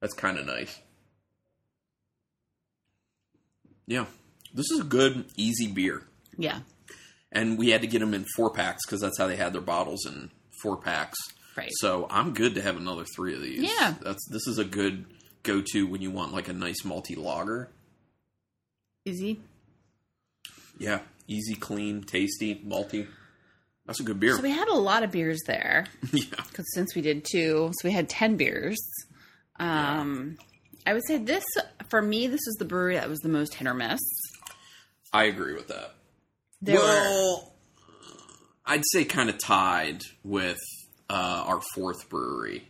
[0.00, 0.80] That's kind of nice.
[3.86, 4.06] Yeah,
[4.52, 6.02] this is a good, easy beer,
[6.38, 6.60] Yeah.
[7.34, 9.60] And we had to get them in four packs because that's how they had their
[9.60, 10.30] bottles in
[10.62, 11.18] four packs.
[11.56, 11.70] Right.
[11.80, 13.62] So I'm good to have another three of these.
[13.62, 13.94] Yeah.
[14.00, 15.04] that's this is a good
[15.42, 17.70] go to when you want like a nice multi lager.
[19.04, 19.40] Easy.
[20.78, 23.06] Yeah, easy, clean, tasty, malty.
[23.86, 24.34] That's a good beer.
[24.36, 25.86] So we had a lot of beers there.
[26.12, 28.78] yeah, because since we did two, so we had ten beers.
[29.60, 30.38] Um,
[30.86, 31.44] I would say this
[31.90, 34.00] for me, this was the brewery that was the most hit or miss.
[35.12, 35.94] I agree with that.
[36.64, 37.52] There were well,
[38.64, 40.58] I'd say kind of tied with
[41.10, 42.68] uh, our fourth brewery.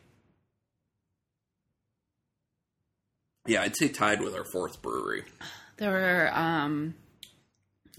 [3.47, 5.25] Yeah, I'd say tied with our fourth brewery.
[5.77, 6.95] there were um,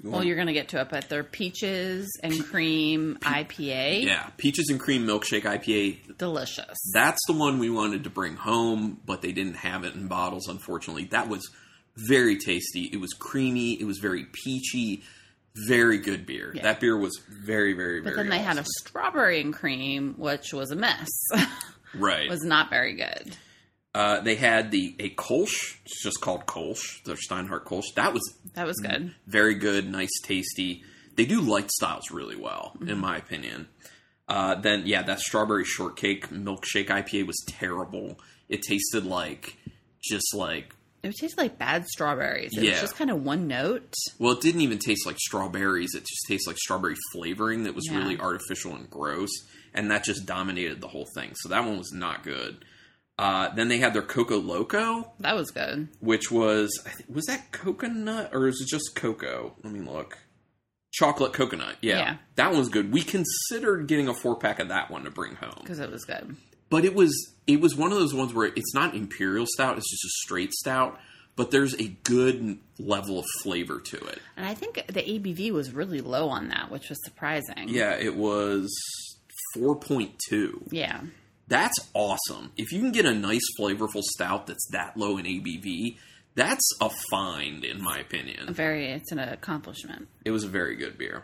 [0.03, 4.79] well, you're gonna get to it, but they're peaches and cream IPA, Yeah, peaches and
[4.79, 6.17] cream milkshake IPA.
[6.17, 6.75] delicious.
[6.93, 10.47] That's the one we wanted to bring home, but they didn't have it in bottles,
[10.49, 11.05] unfortunately.
[11.05, 11.47] That was
[11.95, 12.89] very tasty.
[12.91, 13.79] It was creamy.
[13.79, 15.03] It was very peachy.
[15.67, 16.51] Very good beer.
[16.53, 16.63] Yeah.
[16.63, 18.15] That beer was very, very, But very.
[18.15, 21.07] But then they had a strawberry and cream, which was a mess.
[21.95, 22.29] right.
[22.29, 23.35] was not very good.
[23.93, 25.77] Uh, they had the a Kolsch.
[25.85, 27.01] It's just called Kolsch.
[27.05, 27.93] The Steinhardt Kolsch.
[27.95, 28.21] That was
[28.53, 29.15] That was good.
[29.27, 30.83] very good, nice, tasty.
[31.15, 32.89] They do light styles really well, Mm-hmm.
[32.89, 33.69] in my opinion.
[34.27, 38.19] Uh, then, yeah, that strawberry shortcake milkshake IPA was terrible.
[38.49, 39.55] It tasted like
[40.03, 42.57] just like It tasted like bad strawberries.
[42.57, 42.71] It Yeah.
[42.71, 43.93] was just kind of one note.
[44.19, 45.93] well, it didn't even taste like strawberries.
[45.95, 47.97] It just tastes like strawberry flavoring that was Yeah.
[47.97, 49.29] really artificial and gross,
[49.73, 51.33] and that just dominated the whole thing.
[51.35, 52.65] So that one was not good.
[53.17, 55.87] Uh, then they had their Coco Loco, That was good.
[56.01, 59.55] which was was that coconut or is it just cocoa?
[59.63, 60.17] Let me look.
[60.91, 61.97] Chocolate coconut, yeah.
[61.97, 62.17] Yeah.
[62.35, 62.91] that one was good.
[62.91, 66.03] We considered getting a four pack of that one to bring home, because it was
[66.05, 66.35] good.
[66.75, 69.89] But it was it was one of those ones where it's not imperial stout; it's
[69.89, 70.99] just a straight stout.
[71.38, 74.19] But there's a good level of flavor to it.
[74.35, 77.69] And I think the ABV was really low on that, which was surprising.
[77.69, 78.69] Yeah, it was
[79.53, 80.65] four point two.
[80.69, 80.99] Yeah.
[81.47, 82.51] That's awesome.
[82.57, 85.97] If you can get a nice flavorful stout that's that low in ABV,
[86.35, 88.53] that's a find in my opinion.
[88.53, 90.09] Very, it's an accomplishment.
[90.25, 91.23] It was a very good beer.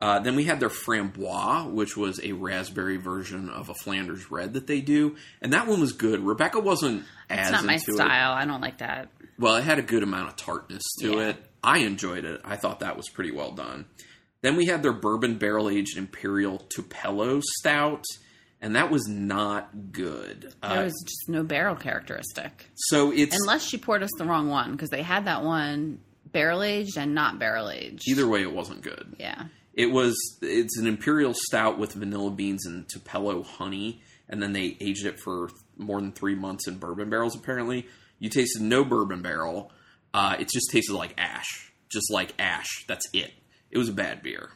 [0.00, 4.52] Uh, then we had their framboise, which was a raspberry version of a Flanders red
[4.54, 6.20] that they do, and that one was good.
[6.20, 7.94] Rebecca wasn't It's as not my into it.
[7.96, 8.32] style.
[8.32, 9.08] I don't like that.
[9.38, 11.28] Well, it had a good amount of tartness to Yeah.
[11.30, 11.44] it.
[11.64, 12.40] I enjoyed it.
[12.44, 13.86] I thought that was pretty well done.
[14.40, 18.04] Then we had their bourbon barrel aged imperial Tupelo stout,
[18.60, 20.54] and that was not good.
[20.62, 22.70] There Uh, was just no barrel characteristic.
[22.76, 25.98] so it's Unless she poured us the wrong one, because they had that one
[26.30, 28.02] barrel aged and not barrel aged.
[28.08, 29.16] either way, it wasn't good.
[29.18, 29.46] Yeah.
[29.78, 34.76] It was it's an imperial stout with vanilla beans and Tupelo honey, and then they
[34.80, 37.36] aged it for more than three months in bourbon barrels.
[37.36, 37.86] Apparently,
[38.18, 39.70] you tasted no bourbon barrel.
[40.12, 42.84] Uh, it just tasted like ash, just like ash.
[42.88, 43.30] That's it.
[43.70, 44.50] It was a bad beer.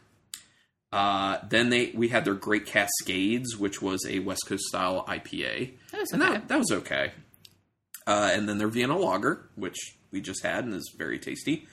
[0.92, 5.74] Uh, then they we had their Great Cascades, which was a West Coast style IPA,
[5.92, 6.32] That was and okay.
[6.32, 7.12] that that was okay.
[8.08, 9.76] Uh, and then their Vienna Lager, which
[10.11, 11.68] we just had and is very tasty.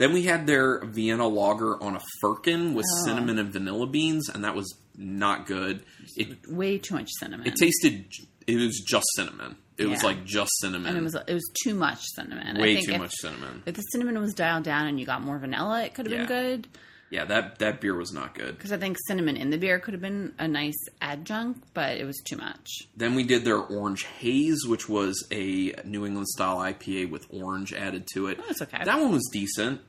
[0.00, 3.04] Then we had their Vienna Lager on a firkin with Oh.
[3.04, 5.84] cinnamon and vanilla beans, and that was not good.
[6.16, 7.46] It Way too much cinnamon.
[7.46, 8.06] it tasted
[8.46, 9.56] it was just cinnamon.
[9.76, 10.88] It was like just cinnamon.
[10.88, 12.56] and it was it was too much cinnamon.
[12.56, 13.62] I way too if, much cinnamon.
[13.66, 16.26] If the cinnamon was dialed down and you got more vanilla, it could have Yeah.
[16.26, 16.28] been
[16.62, 16.68] good.
[17.10, 18.56] Yeah, that that beer was not good.
[18.56, 22.04] Because I think cinnamon in the beer could have been a nice adjunct, but it
[22.06, 22.66] was too much.
[22.96, 27.72] Then we did their Orange Haze, which was a New England style IPA with orange
[27.74, 28.38] added to it.
[28.40, 28.82] Oh, That's okay.
[28.84, 29.80] That one was decent.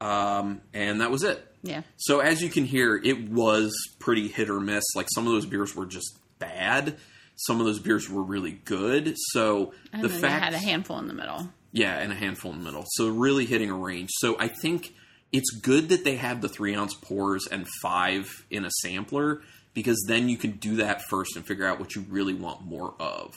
[0.00, 1.42] Um, and that was it.
[1.62, 1.82] Yeah.
[1.96, 4.84] So as you can hear, it was pretty hit or miss.
[4.94, 6.96] Like some of those beers were just bad.
[7.36, 9.14] Some of those beers were really good.
[9.32, 11.48] So And the fact, had a handful in the middle.
[11.72, 12.84] yeah, and a handful in the middle.
[12.92, 14.10] So really hitting a range.
[14.18, 14.94] So I think
[15.32, 19.42] it's good that they have the three ounce pours and five in a sampler
[19.74, 22.94] because then you can do that first and figure out what you really want more
[23.00, 23.34] of.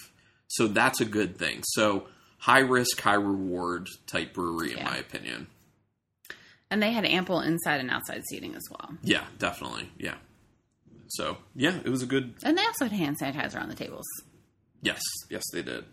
[0.47, 1.61] So that's a good thing.
[1.65, 2.05] So
[2.37, 4.85] high risk, high reward type brewery, in Yeah.
[4.89, 5.47] my opinion.
[6.71, 8.91] And they had ample inside and outside seating as well.
[9.03, 9.89] Yeah, definitely.
[9.97, 10.15] Yeah.
[11.09, 12.35] So yeah, it was a good.
[12.43, 14.05] And they also had hand sanitizer on the tables.
[14.81, 15.85] Yes, yes, they did.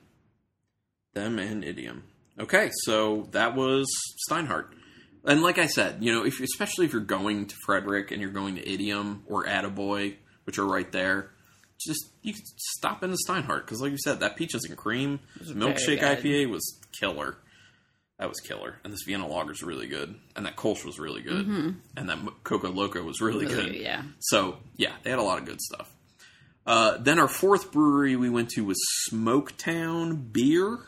[1.14, 2.04] Them and Idiom.
[2.38, 3.86] Okay, so that was
[4.30, 4.66] Steinhardt.
[5.24, 8.30] And like I said, you know, if especially if you're going to Frederick and you're
[8.30, 11.30] going to Idiom or Attaboy, which are right there,
[11.80, 12.42] just you can
[12.76, 16.00] stop into Steinhardt because, like you said, that peaches and cream milkshake.
[16.00, 17.38] IPA was killer.
[18.18, 21.20] That was killer, and this Vienna Lager is really good, and that Kolsch was really
[21.20, 21.46] good,
[21.96, 23.56] and that Coco Loco was really, Mm-hmm.
[23.58, 23.80] Really, good.
[23.82, 24.02] yeah.
[24.20, 25.92] So yeah, they had a lot of good stuff.
[26.66, 28.78] Uh, then our fourth brewery we went to was
[29.12, 30.78] Smoketown Beer,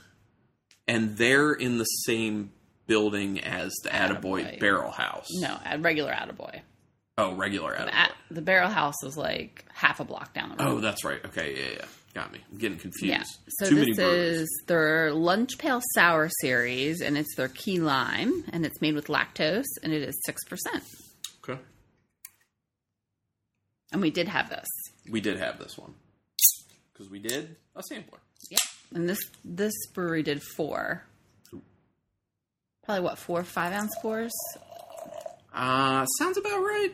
[0.86, 2.50] and they're in the same
[2.86, 4.60] building as the Attaboy, Attaboy.
[4.60, 5.28] Barrel House.
[5.32, 6.60] No, a regular Attaboy.
[7.18, 7.92] Oh, regular Attaboy.
[7.92, 10.70] At, the barrel house is like half a block down the road.
[10.78, 11.22] oh, that's right.
[11.26, 11.84] Okay, yeah, yeah.
[12.14, 12.40] Got me.
[12.50, 13.04] I'm getting confused.
[13.12, 13.22] Yeah.
[13.60, 14.40] So Too many this breweries.
[14.40, 19.06] is their Lunch Pail Sour series, and it's their key lime, and it's made with
[19.08, 20.82] lactose, and it is six percent.
[21.44, 21.60] Okay.
[23.92, 24.66] And we did have this.
[25.10, 25.94] We did have this one
[26.92, 28.18] because we did a sampler.
[28.50, 28.58] Yeah.
[28.94, 31.04] And this this brewery did four.
[32.84, 34.32] Probably what four five ounce pours,
[35.52, 36.92] Uh, sounds about right.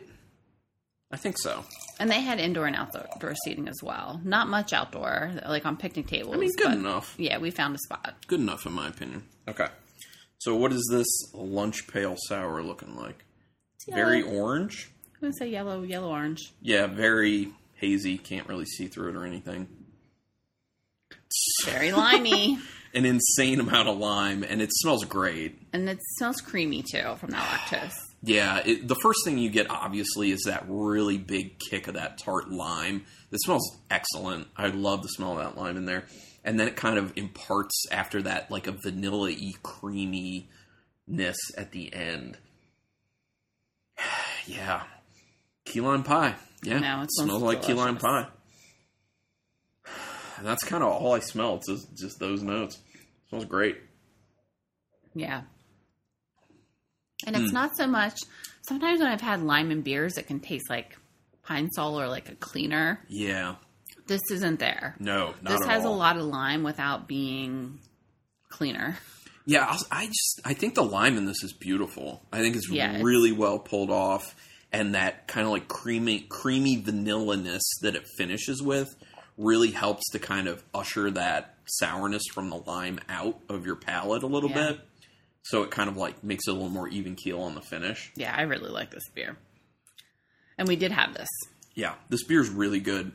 [1.14, 1.64] I think so.
[2.00, 4.20] and they had indoor and outdoor seating as well.
[4.24, 6.34] Not much outdoor, like on picnic tables.
[6.34, 7.14] I mean, good enough.
[7.18, 8.16] Yeah, we found a spot.
[8.26, 9.22] Good enough, in my opinion.
[9.48, 9.68] Okay.
[10.38, 13.24] So, what is this lunch pail sour looking like?
[13.88, 14.90] Very orange.
[15.14, 16.52] I'm gonna say yellow, yellow orange.
[16.60, 18.18] Yeah, very hazy.
[18.18, 19.68] Can't really see through it or anything.
[21.64, 22.58] Very limey,
[22.94, 25.58] An insane amount of lime, and it smells great.
[25.72, 27.94] and it smells creamy too from that lactose.
[28.26, 32.16] Yeah, it, the first thing you get obviously is that really big kick of that
[32.16, 33.04] tart lime.
[33.30, 34.48] It smells excellent.
[34.56, 36.06] I love the smell of that lime in there,
[36.42, 40.46] and then it kind of imparts after that like a vanilla-y creaminess
[41.58, 42.38] at the end.
[44.46, 44.84] yeah,
[45.66, 46.34] key lime pie.
[46.62, 48.28] Yeah, No, it smells like key lime pie.
[50.38, 51.56] And that's kind of all I smell.
[51.56, 52.78] It's just, just those notes.
[53.28, 53.76] smells great.
[55.14, 55.42] Yeah.
[57.26, 57.54] And it's Hmm.
[57.54, 58.18] not so much.
[58.62, 60.96] Sometimes when I've had lime in beers, it can taste like
[61.42, 63.00] pine sol or like a cleaner.
[63.08, 63.56] Yeah,
[64.06, 64.96] This isn't there.
[64.98, 65.94] no, not this has all.
[65.94, 67.80] a lot of lime without being
[68.48, 68.98] cleaner.
[69.46, 72.24] Yeah, I'll- I just I think the lime in this is beautiful.
[72.32, 74.34] I think it's Yeah, it's- really well pulled off,
[74.72, 78.94] and that kind of like creamy creamy vanilla-ness that it finishes with
[79.36, 84.22] really helps to kind of usher that sourness from the lime out of your palate
[84.22, 84.72] a little Yeah.
[84.72, 84.80] bit.
[85.44, 88.10] So it kind of like makes it a little more even keel on the finish.
[88.16, 89.36] Yeah, I really like this beer.
[90.58, 91.28] And we did have this.
[91.74, 93.12] Yeah, this beer is really good.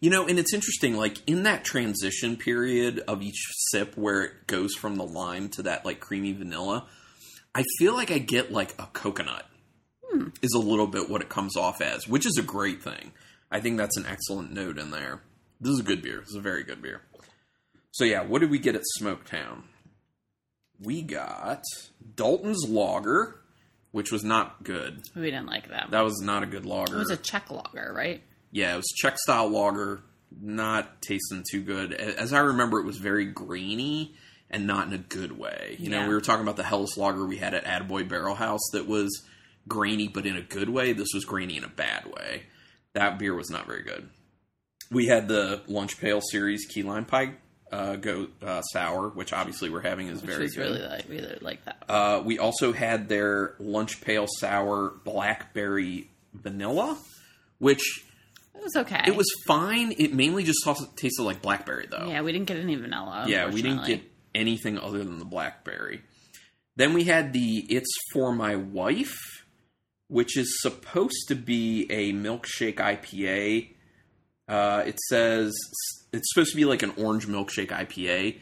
[0.00, 4.46] You know, and it's interesting, like in that transition period of each sip where it
[4.46, 6.86] goes from the lime to that like creamy vanilla,
[7.54, 9.46] I feel like I get like a coconut.
[10.10, 10.28] Hmm.
[10.40, 13.12] is a little bit what it comes off as, which is a great thing.
[13.50, 15.20] I think that's an excellent note in there.
[15.60, 16.20] This is a good beer.
[16.20, 17.02] This is a very good beer.
[17.90, 19.62] So yeah, what did we get at Smoketown?
[20.80, 21.62] We got
[22.16, 23.40] Dalton's Lager,
[23.92, 25.02] which was not good.
[25.14, 25.90] We didn't like that.
[25.90, 26.96] That was not a good lager.
[26.96, 28.22] it was a Czech lager, right?
[28.50, 30.02] yeah, it was Czech style lager,
[30.40, 31.92] not tasting too good.
[31.92, 34.14] As I remember, it was very grainy
[34.50, 35.76] and not in a good way.
[35.78, 38.60] You know, we were talking about the Helles lager we had at Attaboy Barrel House
[38.72, 39.22] that was
[39.68, 40.92] grainy, but in a good way.
[40.92, 42.44] This was grainy in a bad way.
[42.92, 44.08] That beer was not very good.
[44.90, 47.34] We had the Lunch Pail Series Key Lime Pie
[47.72, 50.56] uh, go uh, sour, which obviously we're having is Which very good.
[50.58, 51.82] really like really like that.
[51.88, 56.96] Uh, we also had their lunch pail sour blackberry vanilla,
[57.58, 58.04] which
[58.54, 59.02] it was okay.
[59.06, 59.92] it was fine.
[59.98, 60.58] It mainly just
[60.96, 62.06] tasted like blackberry, though.
[62.08, 63.24] Yeah, we didn't get any vanilla.
[63.28, 64.02] Yeah, we didn't get
[64.34, 66.02] anything other than the blackberry.
[66.76, 69.16] Then we had the It's for My Wife,
[70.08, 73.70] which is supposed to be a milkshake IPA.
[74.48, 75.54] Uh, it says
[76.16, 78.38] it's supposed to be like an orange milkshake IPA.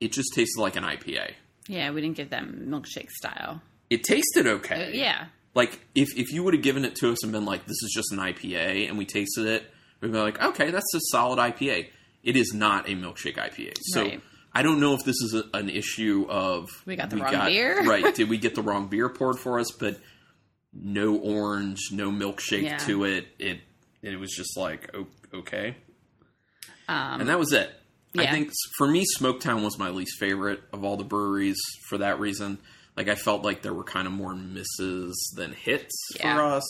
[0.00, 1.32] It just tasted like an IPA.
[1.68, 3.62] Yeah, we didn't get that milkshake style.
[3.90, 4.90] It tasted Uh, okay.
[4.94, 7.82] yeah, Like if if you would have given it to us and been like, "This
[7.82, 11.38] is just an IPA," and we tasted it, we'd be like, "Okay, that's a solid
[11.38, 11.88] IPA."
[12.22, 13.74] It is not a milkshake IPA.
[13.82, 14.20] So Right.
[14.52, 17.82] I don't know if this is a, an issue of We got the wrong beer?
[17.84, 18.14] right?
[18.20, 19.70] Did we get the wrong beer poured for us?
[19.70, 20.00] But
[20.72, 22.78] no orange, no milkshake Yeah.
[22.78, 23.28] to it.
[23.38, 23.60] It
[24.02, 24.94] it was just like
[25.32, 25.76] okay,
[26.88, 27.70] um, and that was it.
[28.18, 32.18] I think for me, Smoketown was my least favorite of all the breweries for that
[32.18, 32.56] reason.
[32.96, 36.34] Like I felt like there were kind of more misses than hits Yeah.
[36.34, 36.62] for us.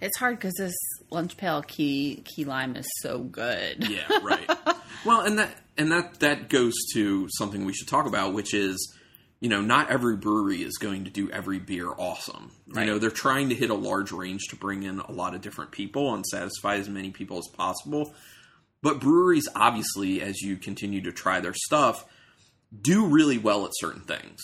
[0.00, 0.74] it's hard because this
[1.10, 3.88] lunch pail key key lime is so good.
[3.88, 4.48] Yeah, right.
[5.04, 8.96] well, and that and that that goes to something we should talk about, which is
[9.40, 12.52] you know not every brewery is going to do every beer awesome.
[12.68, 12.86] Right.
[12.86, 15.40] You know they're trying to hit a large range to bring in a lot of
[15.40, 18.14] different people and satisfy as many people as possible.
[18.82, 22.04] But breweries, obviously, as you continue to try their stuff,
[22.80, 24.40] do really well at certain things.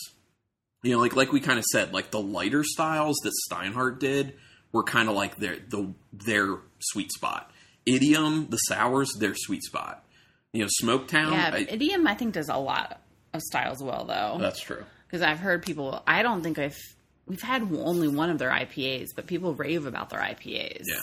[0.83, 4.35] You know, like like we kind of said, like the lighter styles that Steinhardt did
[4.71, 7.51] were kind of like their the their sweet spot.
[7.85, 10.05] Idiom, the sours, their sweet spot.
[10.53, 11.31] You know, Smoketown.
[11.31, 13.01] Yeah, I- Idiom I think does a lot
[13.33, 14.37] of styles well though.
[14.39, 14.83] that's true.
[15.07, 16.01] Because I've heard people.
[16.07, 16.77] I don't think I've.
[17.25, 20.83] We've had only one of their IPAs, but people rave about their IPAs.
[20.87, 20.99] Yeah.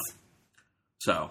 [1.00, 1.30] So,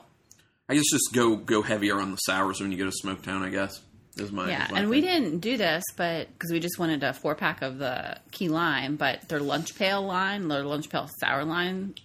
[0.68, 3.42] I guess just go go heavier on the sours when you go to Smoketown.
[3.42, 3.82] I guess
[4.18, 7.04] is my Yeah, is my and we didn't do this, but because we just wanted
[7.04, 11.10] a four pack of the key lime, but their lunch pail line, their lunch pail
[11.20, 11.96] sour line,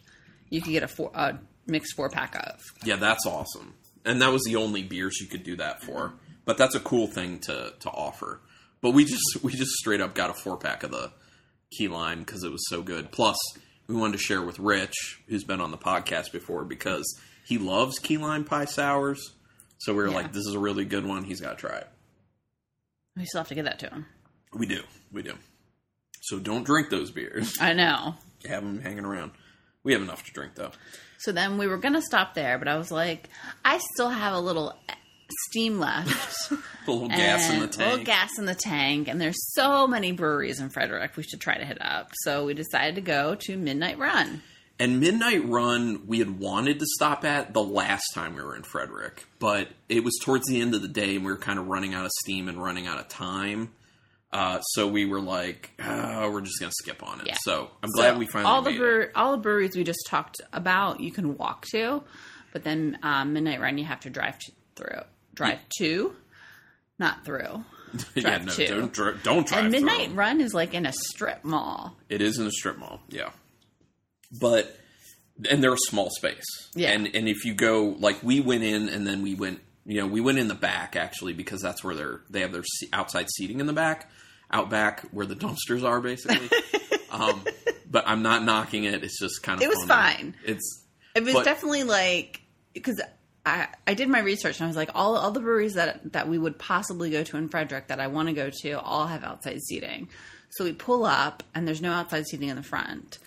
[0.50, 2.60] you could get a four a mixed four pack of.
[2.84, 3.74] Yeah, that's awesome.
[4.04, 6.14] And that was the only beers you could do that for.
[6.44, 8.40] But that's a cool thing to to offer.
[8.80, 11.12] But we just we just straight up got a four pack of the
[11.76, 13.12] key lime because it was so good.
[13.12, 13.36] Plus,
[13.86, 17.04] we wanted to share with Rich, who's been on the podcast before, because
[17.50, 19.32] he loves key lime pie sours.
[19.78, 20.14] So we were Yeah.
[20.14, 21.24] like, this is a really good one.
[21.24, 21.88] He's got to try it.
[23.16, 24.06] We still have to get that to him.
[24.54, 24.82] We do,
[25.12, 25.34] we do.
[26.22, 27.56] So don't drink those beers.
[27.60, 28.14] I know.
[28.48, 29.32] Have them hanging around.
[29.82, 30.70] We have enough to drink though.
[31.18, 33.28] So then we were gonna stop there, but I was like,
[33.64, 34.78] I still have a little
[35.48, 36.52] steam left.
[36.86, 39.86] A little gas in the and A little gas in the tank, and there's so
[39.86, 41.16] many breweries in Frederick.
[41.16, 42.10] We should try to hit up.
[42.24, 44.42] So we decided to go to Midnight Run.
[44.80, 48.62] And Midnight Run, we had wanted to stop at the last time we were in
[48.62, 51.66] Frederick, but it was towards the end of the day and we were kind of
[51.66, 53.72] running out of steam and running out of time.
[54.32, 57.26] Uh, so we were like, oh, we're just going to skip on it.
[57.26, 57.36] Yeah.
[57.42, 60.40] So I'm glad So we finally all the brewer, all the breweries we just talked
[60.50, 62.02] about you can walk to,
[62.54, 65.02] but then um, Midnight Run you have to drive to, through,
[65.34, 66.16] drive to,
[66.98, 67.64] not through.
[68.14, 68.66] yeah, drive no, to.
[68.66, 70.16] don't, dri- don't drive and Midnight through.
[70.16, 71.98] Run is like in a strip mall.
[72.08, 73.28] It is in a strip mall, yeah.
[74.32, 74.76] But
[75.48, 76.90] and they're a small space, Yeah.
[76.90, 80.06] And and if you go like we went in and then we went, you know,
[80.06, 82.62] we went in the back actually because that's where they're they have their
[82.92, 84.10] outside seating in the back,
[84.50, 86.48] out back where the dumpsters are basically.
[87.10, 87.42] um,
[87.90, 89.02] but I'm not knocking it.
[89.02, 90.34] It's just kind of It was fine.
[90.44, 90.84] It's
[91.14, 92.40] It was But- definitely like
[92.74, 93.00] because
[93.46, 96.28] I I did my research and I was like all all the breweries that that
[96.28, 99.24] we would possibly go to in Frederick that I want to go to all have
[99.24, 100.08] outside seating.
[100.50, 103.18] So we pull up and there's no outside seating in the front.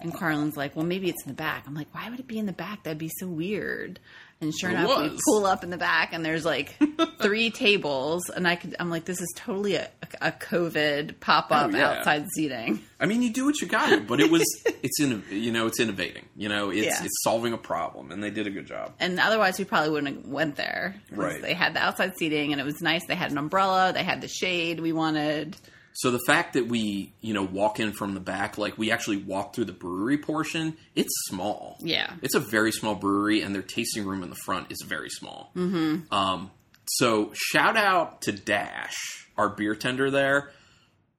[0.00, 1.64] And Carlin's like, well, maybe it's in the back.
[1.66, 2.84] I'm like, why would it be in the back?
[2.84, 4.00] That'd be so weird.
[4.42, 5.20] And sure It enough, we was.
[5.26, 6.74] pull up in the back and there's like
[7.20, 9.90] three tables, and I could, I'm like, this is totally a,
[10.22, 11.90] a COVID pop up Oh, yeah.
[11.98, 12.80] outside seating.
[12.98, 14.42] I mean, you do what you got to, but it was
[14.82, 16.24] it's in you know it's innovating.
[16.34, 17.04] You know, it's Yeah.
[17.04, 18.94] it's solving a problem, and they did a good job.
[18.98, 20.94] and otherwise we probably wouldn't have went there.
[21.10, 21.42] Right.
[21.42, 23.04] They had the outside seating and it was nice.
[23.06, 23.92] They had an umbrella.
[23.92, 25.54] They had the shade we wanted.
[25.92, 29.18] So the fact that we, you know, walk in from the back, like we actually
[29.18, 31.76] walk through the brewery portion, it's small.
[31.80, 32.12] Yeah.
[32.22, 35.50] It's a very small brewery, and their tasting room in the front is very small.
[35.56, 36.12] Mm-hmm.
[36.14, 36.50] Um,
[36.86, 38.96] so shout out to Dash,
[39.36, 40.50] our beer tender there.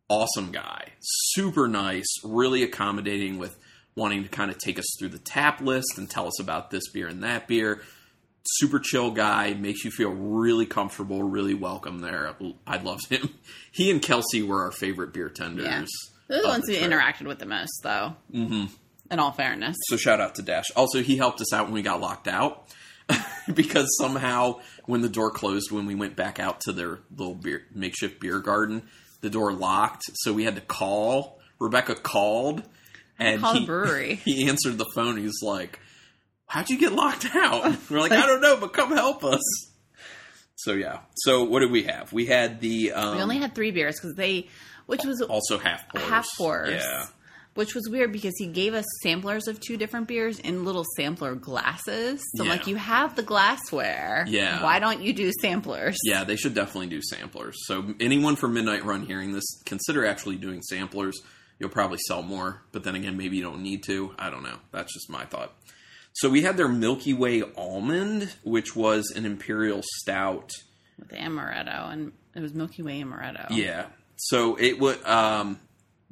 [0.09, 3.57] Awesome guy, super nice, really accommodating with
[3.95, 6.89] wanting to kind of take us through the tap list and tell us about this
[6.89, 7.81] beer and that beer.
[8.43, 12.35] Super chill guy, makes you feel really comfortable, really welcome there.
[12.65, 13.29] I loved him.
[13.73, 15.65] He and Kelsey were our favorite beer tenders.
[15.65, 15.85] Yeah.
[16.27, 16.81] They're the ones trip.
[16.81, 18.17] interacted with the most, though.
[18.33, 18.65] Mm-hmm.
[19.09, 19.77] In all fairness.
[19.87, 20.65] So shout out to Dash.
[20.75, 22.67] Also, he helped us out when we got locked out
[23.53, 27.63] because somehow when the door closed when we went back out to their little beer,
[27.73, 28.83] makeshift beer garden,
[29.21, 30.03] the door locked.
[30.15, 31.39] So we had to call.
[31.59, 32.63] Rebecca called
[33.21, 34.15] and Call the he, brewery.
[34.25, 35.17] he answered the phone.
[35.17, 35.79] He's like,
[36.51, 39.41] "How'd you get locked out?" We're like, "I don't know, but come help us."
[40.55, 40.99] So yeah.
[41.15, 42.13] So what did we have?
[42.13, 44.47] We had the um, We only had three beers because they,
[44.85, 46.03] which was also half pours.
[46.03, 46.69] half pours.
[46.73, 47.05] Yeah.
[47.53, 51.35] Which was weird because he gave us samplers of two different beers in little sampler
[51.35, 52.21] glasses.
[52.35, 52.49] So, Yeah.
[52.49, 54.23] like, you have the glassware.
[54.29, 54.63] Yeah.
[54.63, 55.97] Why don't you do samplers?
[56.05, 57.57] Yeah, they should definitely do samplers.
[57.65, 61.19] So anyone from Midnight Run hearing this, consider actually doing samplers.
[61.59, 64.15] You'll probably sell more, but then again, maybe you don't need to.
[64.17, 64.57] I don't know.
[64.71, 65.53] That's just my thought.
[66.13, 70.51] So we had their Milky Way almond, which was an imperial stout.
[70.99, 73.47] With amaretto, and it was Milky Way amaretto.
[73.49, 73.87] Yeah.
[74.17, 75.59] So it would um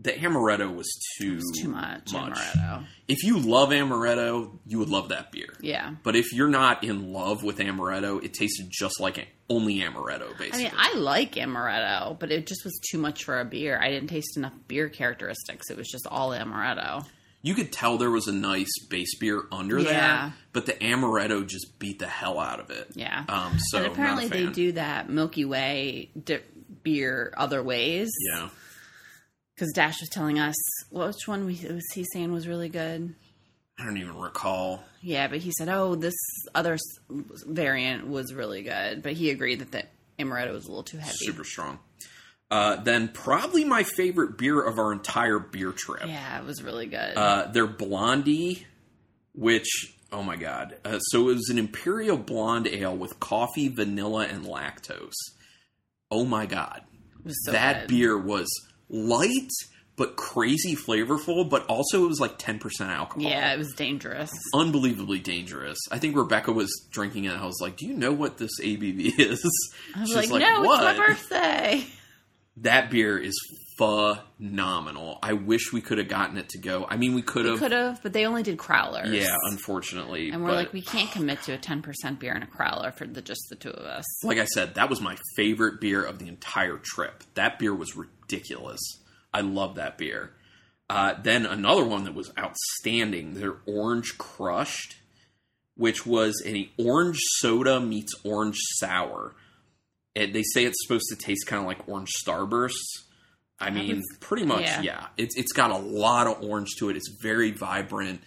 [0.01, 2.85] the amaretto was too Too much, amaretto.
[3.07, 5.53] If you love amaretto, you would love that beer.
[5.59, 5.95] Yeah.
[6.03, 10.67] But if you're not in love with amaretto, it tasted just like only amaretto, Basically,
[10.67, 13.77] I mean, I like amaretto, but it just was too much for a beer.
[13.81, 15.69] I didn't taste enough beer characteristics.
[15.69, 17.05] It was just all amaretto.
[17.41, 19.85] You could tell there was a nice base beer under Yeah.
[19.89, 22.87] there, but the amaretto just beat the hell out of it.
[22.95, 23.23] Yeah.
[23.29, 26.41] Um, so and apparently they do that Milky Way di-
[26.83, 28.09] beer other ways.
[28.33, 28.49] Yeah.
[29.55, 30.55] Because Dash was telling us
[30.89, 33.13] which one we, was he saying was really good.
[33.77, 34.83] I don't even recall.
[35.01, 36.15] Yeah, but he said, "Oh, this
[36.53, 36.77] other
[37.09, 39.83] variant was really good," but he agreed that the
[40.21, 41.15] amaretto was a little too heavy.
[41.15, 41.79] Super strong.
[42.51, 46.07] Uh, then probably my favorite beer of our entire beer trip.
[46.07, 47.15] Yeah, it was really good.
[47.15, 48.65] Uh, their blondie,
[49.33, 50.75] which oh my god!
[50.83, 55.13] Uh, so it was an imperial blonde ale with coffee, vanilla, and lactose.
[56.09, 56.81] Oh my god!
[57.27, 57.89] so that good.
[57.89, 58.47] beer was
[58.89, 59.51] light
[59.95, 63.29] but crazy flavorful, but also it was like ten percent alcohol.
[63.29, 64.31] Yeah, it was dangerous.
[64.55, 65.77] unbelievably dangerous.
[65.91, 67.33] I think Rebecca was drinking it.
[67.33, 69.45] I was like, "Do you know what this ABV is?"
[69.95, 71.85] I was She's like, "No, it's my birthday."
[72.61, 73.33] That beer is
[73.77, 75.19] phenomenal.
[75.23, 76.85] I wish we could have gotten it to go.
[76.89, 77.59] I mean, we could We have.
[77.59, 79.13] could have, but they only did crowlers.
[79.13, 80.31] Yeah, unfortunately.
[80.31, 82.93] and we're but like, we can't commit to a ten percent beer and a crowler
[82.93, 84.05] for the just the two of us.
[84.23, 87.23] like I said, that was my favorite beer of the entire trip.
[87.35, 88.79] That beer was ridiculous.
[89.33, 90.31] I love that beer.
[90.89, 94.95] Uh, then another one that was outstanding, their Orange Crushed,
[95.75, 99.35] which was an orange soda meets orange sour.
[100.15, 102.73] And they say it's supposed to taste kind of like orange starbursts.
[103.59, 104.81] I mean, was- pretty much, yeah.
[104.81, 105.07] yeah.
[105.17, 106.95] It's it's got a lot of orange to it.
[106.95, 108.21] It's very vibrant.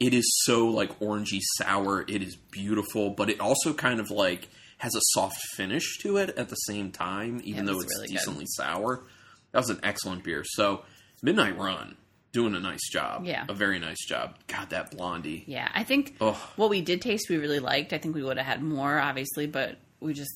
[0.00, 2.04] It is so like orangey sour.
[2.08, 6.30] It is beautiful, but it also kind of like has a soft finish to it
[6.38, 8.14] at the same time, even it though it's really good.
[8.14, 9.04] decently sour.
[9.52, 10.42] That was an excellent beer.
[10.44, 10.84] So
[11.22, 11.96] Midnight Run
[12.32, 13.26] doing a nice job.
[13.26, 13.44] Yeah.
[13.48, 14.36] a very nice job.
[14.46, 15.44] God, that blondie.
[15.46, 16.36] Yeah, I think Ugh.
[16.56, 17.92] what we did taste we really liked.
[17.92, 20.30] I think we would have had more, obviously, but we just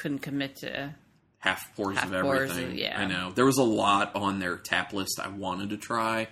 [0.00, 0.94] couldn't commit to.
[1.38, 2.78] half pours Half of pours, everything.
[2.78, 3.00] yeah.
[3.00, 3.30] I know.
[3.32, 6.28] There was a lot on their tap list I wanted to try.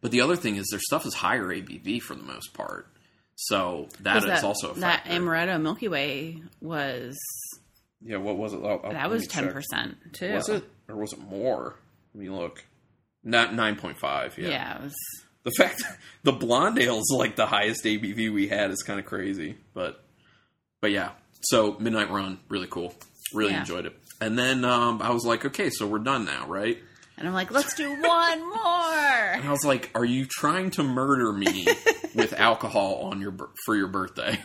[0.00, 2.86] But the other thing is their stuff is higher ABV for the most part.
[3.34, 5.10] So that is 'cause also a that factor.
[5.20, 7.18] amaretto Milky Way was
[8.02, 8.60] yeah, what was it?
[8.62, 10.32] Oh, oh, that was ten percent too.
[10.34, 10.64] Was it?
[10.88, 11.74] Or was it more?
[12.14, 12.64] Let me look.
[13.24, 14.48] Not 9.5, yeah.
[14.48, 14.94] Yeah, it was.
[15.42, 19.00] The fact that the blonde ale is like the highest ABV we had is kind
[19.00, 19.56] of crazy.
[19.74, 20.02] But
[20.80, 21.10] but yeah.
[21.50, 22.94] So Midnight Run, really cool.
[23.32, 23.60] Really Yeah.
[23.60, 23.98] enjoyed it.
[24.20, 26.78] And then um, I was like, okay, so we're done now, right?
[27.18, 28.52] And I'm like, let's do one more.
[29.36, 31.66] And I was like, "Are you trying to murder me
[32.14, 33.34] with alcohol on your
[33.66, 34.38] for your birthday?"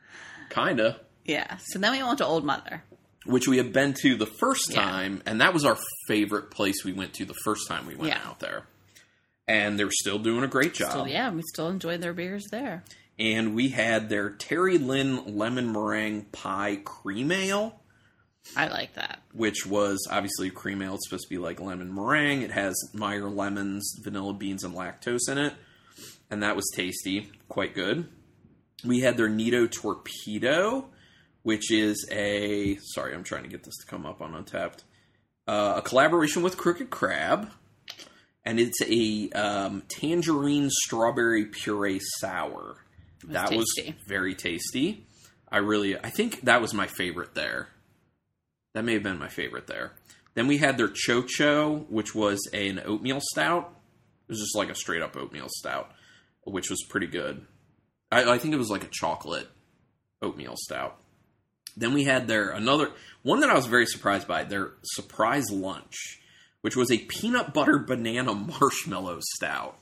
[0.50, 1.00] Kinda.
[1.24, 1.56] Yeah.
[1.66, 2.82] So then we went to Old Mother.
[3.26, 4.80] Which we had been to the first Yeah.
[4.82, 8.12] time, and that was our favorite place we went to the first time we went
[8.14, 8.20] Yeah.
[8.26, 8.66] out there.
[9.46, 10.92] And they're still doing a great job.
[10.92, 12.84] So yeah, we still enjoyed their beers there.
[13.18, 17.80] And we had their Terry Lynn lemon meringue pie cream ale.
[18.56, 19.20] I like that.
[19.34, 20.94] which was obviously cream ale.
[20.94, 22.42] It's supposed to be like lemon meringue.
[22.42, 25.52] It has Meyer lemons, vanilla beans, and lactose in it,
[26.30, 28.08] and that was tasty, quite good.
[28.84, 30.88] We had their Nito Torpedo,
[31.42, 34.84] which is a sorry, I'm trying to get this to come up on Untappd.
[35.46, 37.50] uh, a collaboration with Crooked Crab,
[38.46, 42.76] and it's a um, tangerine strawberry puree sour.
[43.24, 43.66] That was
[44.06, 45.06] very tasty.
[45.50, 47.68] I really, I think that was my favorite there.
[48.74, 49.92] That may have been my favorite there.
[50.34, 53.74] Then we had their chocho, which was an oatmeal stout.
[54.28, 55.90] It was just like a straight up oatmeal stout,
[56.44, 57.46] which was pretty good.
[58.12, 59.48] I, I think it was like a chocolate
[60.22, 60.98] oatmeal stout.
[61.76, 62.90] Then we had their another
[63.22, 66.20] one that I was very surprised by their surprise lunch,
[66.60, 69.77] which was a peanut butter banana marshmallow stout.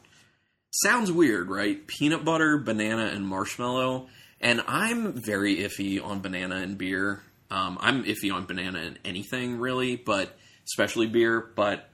[0.82, 1.86] Sounds weird, right?
[1.86, 4.08] Peanut butter, banana, and marshmallow.
[4.40, 7.22] And I'm very iffy on banana and beer.
[7.50, 11.40] Um, I'm iffy on banana and anything really, but especially beer.
[11.40, 11.88] But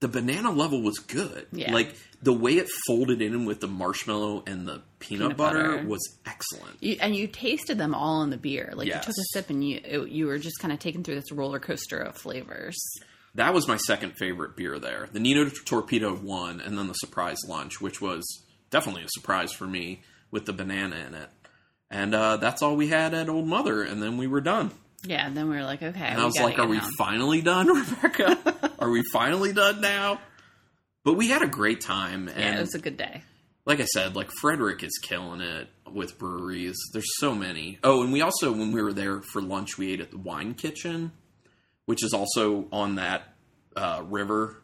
[0.00, 1.46] the banana level was good.
[1.52, 1.72] Yeah.
[1.72, 5.88] Like the way it folded in with the marshmallow and the peanut, Peanut butter, butter.
[5.88, 6.76] was excellent.
[6.80, 8.72] You, and you tasted them all in the beer.
[8.76, 8.96] Like Yes.
[8.96, 11.32] you took a sip and you it, you were just kind of taken through this
[11.32, 12.76] roller coaster of flavors.
[13.36, 15.08] That was my second favorite beer there.
[15.12, 18.24] The Nino Torpedo won, and then the surprise lunch, which was
[18.70, 21.28] definitely a surprise for me with the banana in it.
[21.90, 24.72] And uh, that's all we had at Old Mother, and then we were done.
[25.04, 26.04] Yeah, and then we were like, okay.
[26.06, 27.68] And I was like, are we finally done,
[28.02, 28.72] Rebecca?
[28.80, 30.20] are we finally done now?
[31.04, 32.28] But we had a great time.
[32.28, 33.22] And Yeah, it was a good day.
[33.66, 36.76] like I said, like Frederick is killing it with breweries.
[36.92, 37.78] There's so many.
[37.84, 40.54] Oh, and we also, when we were there for lunch, we ate at the Wine
[40.54, 41.12] Kitchen,
[41.86, 43.22] which is also on that
[43.74, 44.62] uh, river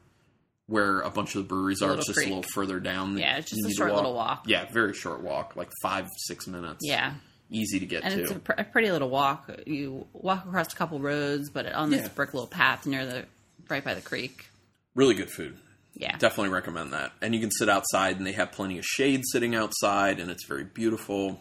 [0.67, 1.95] where a bunch of the breweries are.
[1.95, 2.29] It's just creek.
[2.29, 3.19] a little further down.
[3.19, 4.45] Yeah, it's just a short little walk.
[4.47, 6.79] Yeah, very short walk, like five, six minutes.
[6.83, 7.15] Yeah,
[7.51, 8.21] Easy to get and to.
[8.23, 9.51] it's a, pr- a pretty little walk.
[9.67, 12.09] You walk across a couple roads, but on this Yeah.
[12.15, 13.27] brick little path near the
[13.69, 14.47] right by the creek.
[14.95, 15.59] really good food.
[15.95, 17.13] Yeah, Definitely recommend that.
[17.21, 20.47] And you can sit outside, and they have plenty of shade sitting outside, and it's
[20.47, 21.39] very beautiful.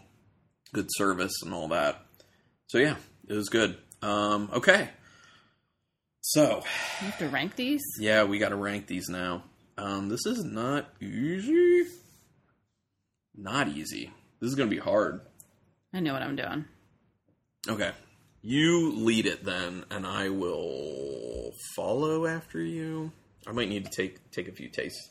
[0.74, 2.06] Good service and all that.
[2.68, 2.96] So yeah,
[3.30, 3.78] it was good.
[4.02, 4.90] Um, okay,
[6.22, 6.64] so
[7.02, 7.82] you have to rank these.
[8.00, 9.44] yeah, we got to rank these now.
[9.78, 11.88] Um, this is not easy.
[13.36, 14.12] Not easy.
[14.40, 15.22] This is going to be hard.
[15.94, 16.66] I know what I'm doing.
[17.68, 17.92] Okay,
[18.42, 23.12] you lead it then, and I will follow after you.
[23.48, 25.10] I might need to take take a few tastes.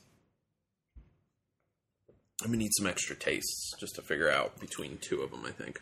[2.42, 5.44] I'm gonna need some extra tastes just to figure out between two of them.
[5.44, 5.80] I think.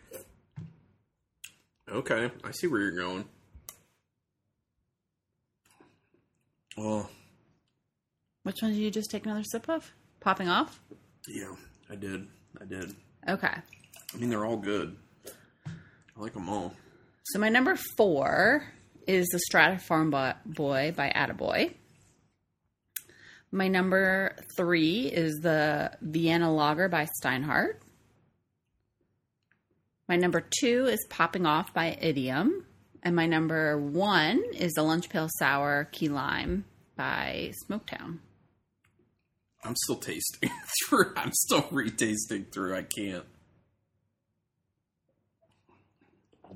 [1.91, 3.24] Okay, I see where you're going.
[6.79, 7.09] Oh,
[8.45, 9.93] Which one did you just take another sip of?
[10.20, 10.81] Popping off.
[11.26, 11.55] yeah,
[11.91, 12.26] I did.
[12.61, 12.95] I did.
[13.29, 13.49] Okay.
[13.49, 14.97] I mean, they're all good.
[15.66, 16.72] I like them all.
[17.24, 18.64] So my number four
[19.07, 21.74] is the Strata Farm Boy by Attaboy.
[23.51, 27.74] My number three is the Vienna Lager by Steinhardt.
[30.09, 32.64] My number two is Popping Off by Idiom.
[33.03, 36.64] And my number one is the Lunch Pail Sour Key Lime
[36.99, 38.18] by Smoketown.
[39.64, 40.51] I'm still tasting
[40.88, 41.14] through.
[41.16, 42.76] I'm still retasting through.
[42.76, 43.24] I can't.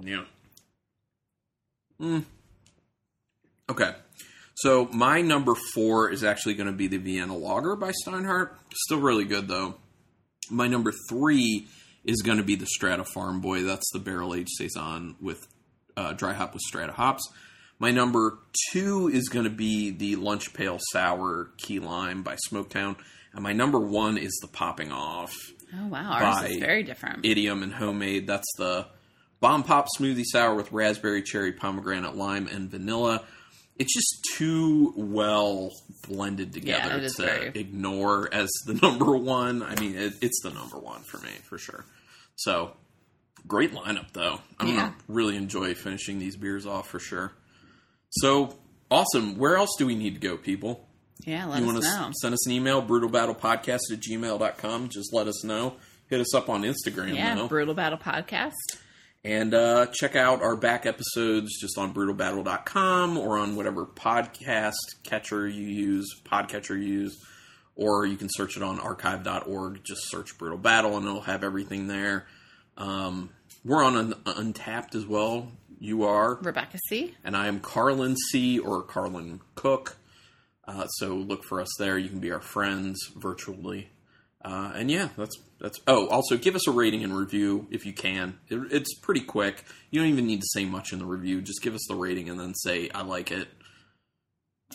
[0.00, 0.24] Yeah.
[2.00, 2.24] Mm.
[3.70, 3.94] Okay.
[4.54, 8.50] So my number four is actually going to be the Vienna Lager by Steinhardt.
[8.74, 9.76] Still really good though.
[10.50, 11.66] My number three
[12.04, 13.62] is going to be the Strata Farm Boy.
[13.62, 15.46] That's the barrel aged saison with
[15.96, 17.28] uh, dry hop with Strata hops.
[17.82, 18.38] My number
[18.70, 22.94] two is going to be the Lunch Pail Sour Key Lime by Smoketown.
[23.32, 25.34] And my number one is the Popping Off
[25.74, 26.12] Oh, wow.
[26.12, 27.24] Ours is very different.
[27.26, 28.28] Idiom and Homemade.
[28.28, 28.86] That's the
[29.40, 33.24] Bomb Pop Smoothie Sour with raspberry, cherry, pomegranate, lime, and vanilla.
[33.80, 35.70] It's just too well
[36.06, 39.60] blended together is to very- ignore as the number one.
[39.64, 41.84] I mean, it, it's the number one for me, for sure.
[42.36, 42.76] So,
[43.48, 44.38] great lineup, though.
[44.60, 44.76] I'm Yeah.
[44.76, 47.32] going to really enjoy finishing these beers off for sure.
[48.16, 48.54] So,
[48.90, 49.36] awesome.
[49.38, 50.88] Where else do we need to go, people?
[51.24, 52.10] yeah, let you us want to know.
[52.20, 54.88] send us an email, brutalbattlepodcast at gmail.com.
[54.88, 55.74] Just let us know.
[56.08, 57.48] Hit us up on Instagram, Yeah, though.
[57.48, 58.52] Brutal Battle Podcast.
[59.24, 64.72] And uh, check out our back episodes just on brutalbattle.com or on whatever podcast
[65.04, 67.16] catcher you use, podcatcher you use,
[67.76, 69.84] or you can search it on archive.org.
[69.84, 72.26] Just search Brutal Battle and it'll have everything there.
[72.76, 73.30] Um,
[73.64, 75.52] we're on an Untappd as well.
[75.82, 77.16] You are Rebecca C.
[77.24, 79.96] and I am Carlin C or Carlin Cook.
[80.64, 81.98] Uh, so look for us there.
[81.98, 83.88] You can be our friends virtually.
[84.44, 85.80] Uh, and yeah, that's that's.
[85.88, 88.38] Oh, also give us a rating and review if you can.
[88.48, 89.64] It, it's pretty quick.
[89.90, 91.42] You don't even need to say much in the review.
[91.42, 93.48] Just give us the rating and then say I like it.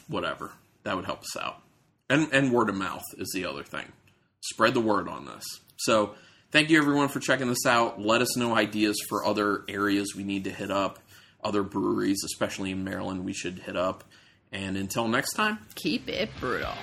[0.09, 0.51] Whatever
[0.83, 1.61] that would help us out.
[2.09, 3.93] And and word of mouth is the other thing.
[4.41, 5.45] Spread the word on this.
[5.77, 6.15] So
[6.57, 8.01] thank you everyone for checking this out.
[8.01, 10.97] Let us know ideas for other areas we need to hit up,
[11.43, 14.03] other breweries, especially in Maryland, we should hit up.
[14.51, 15.59] And until next time.
[15.75, 16.73] Keep it brutal.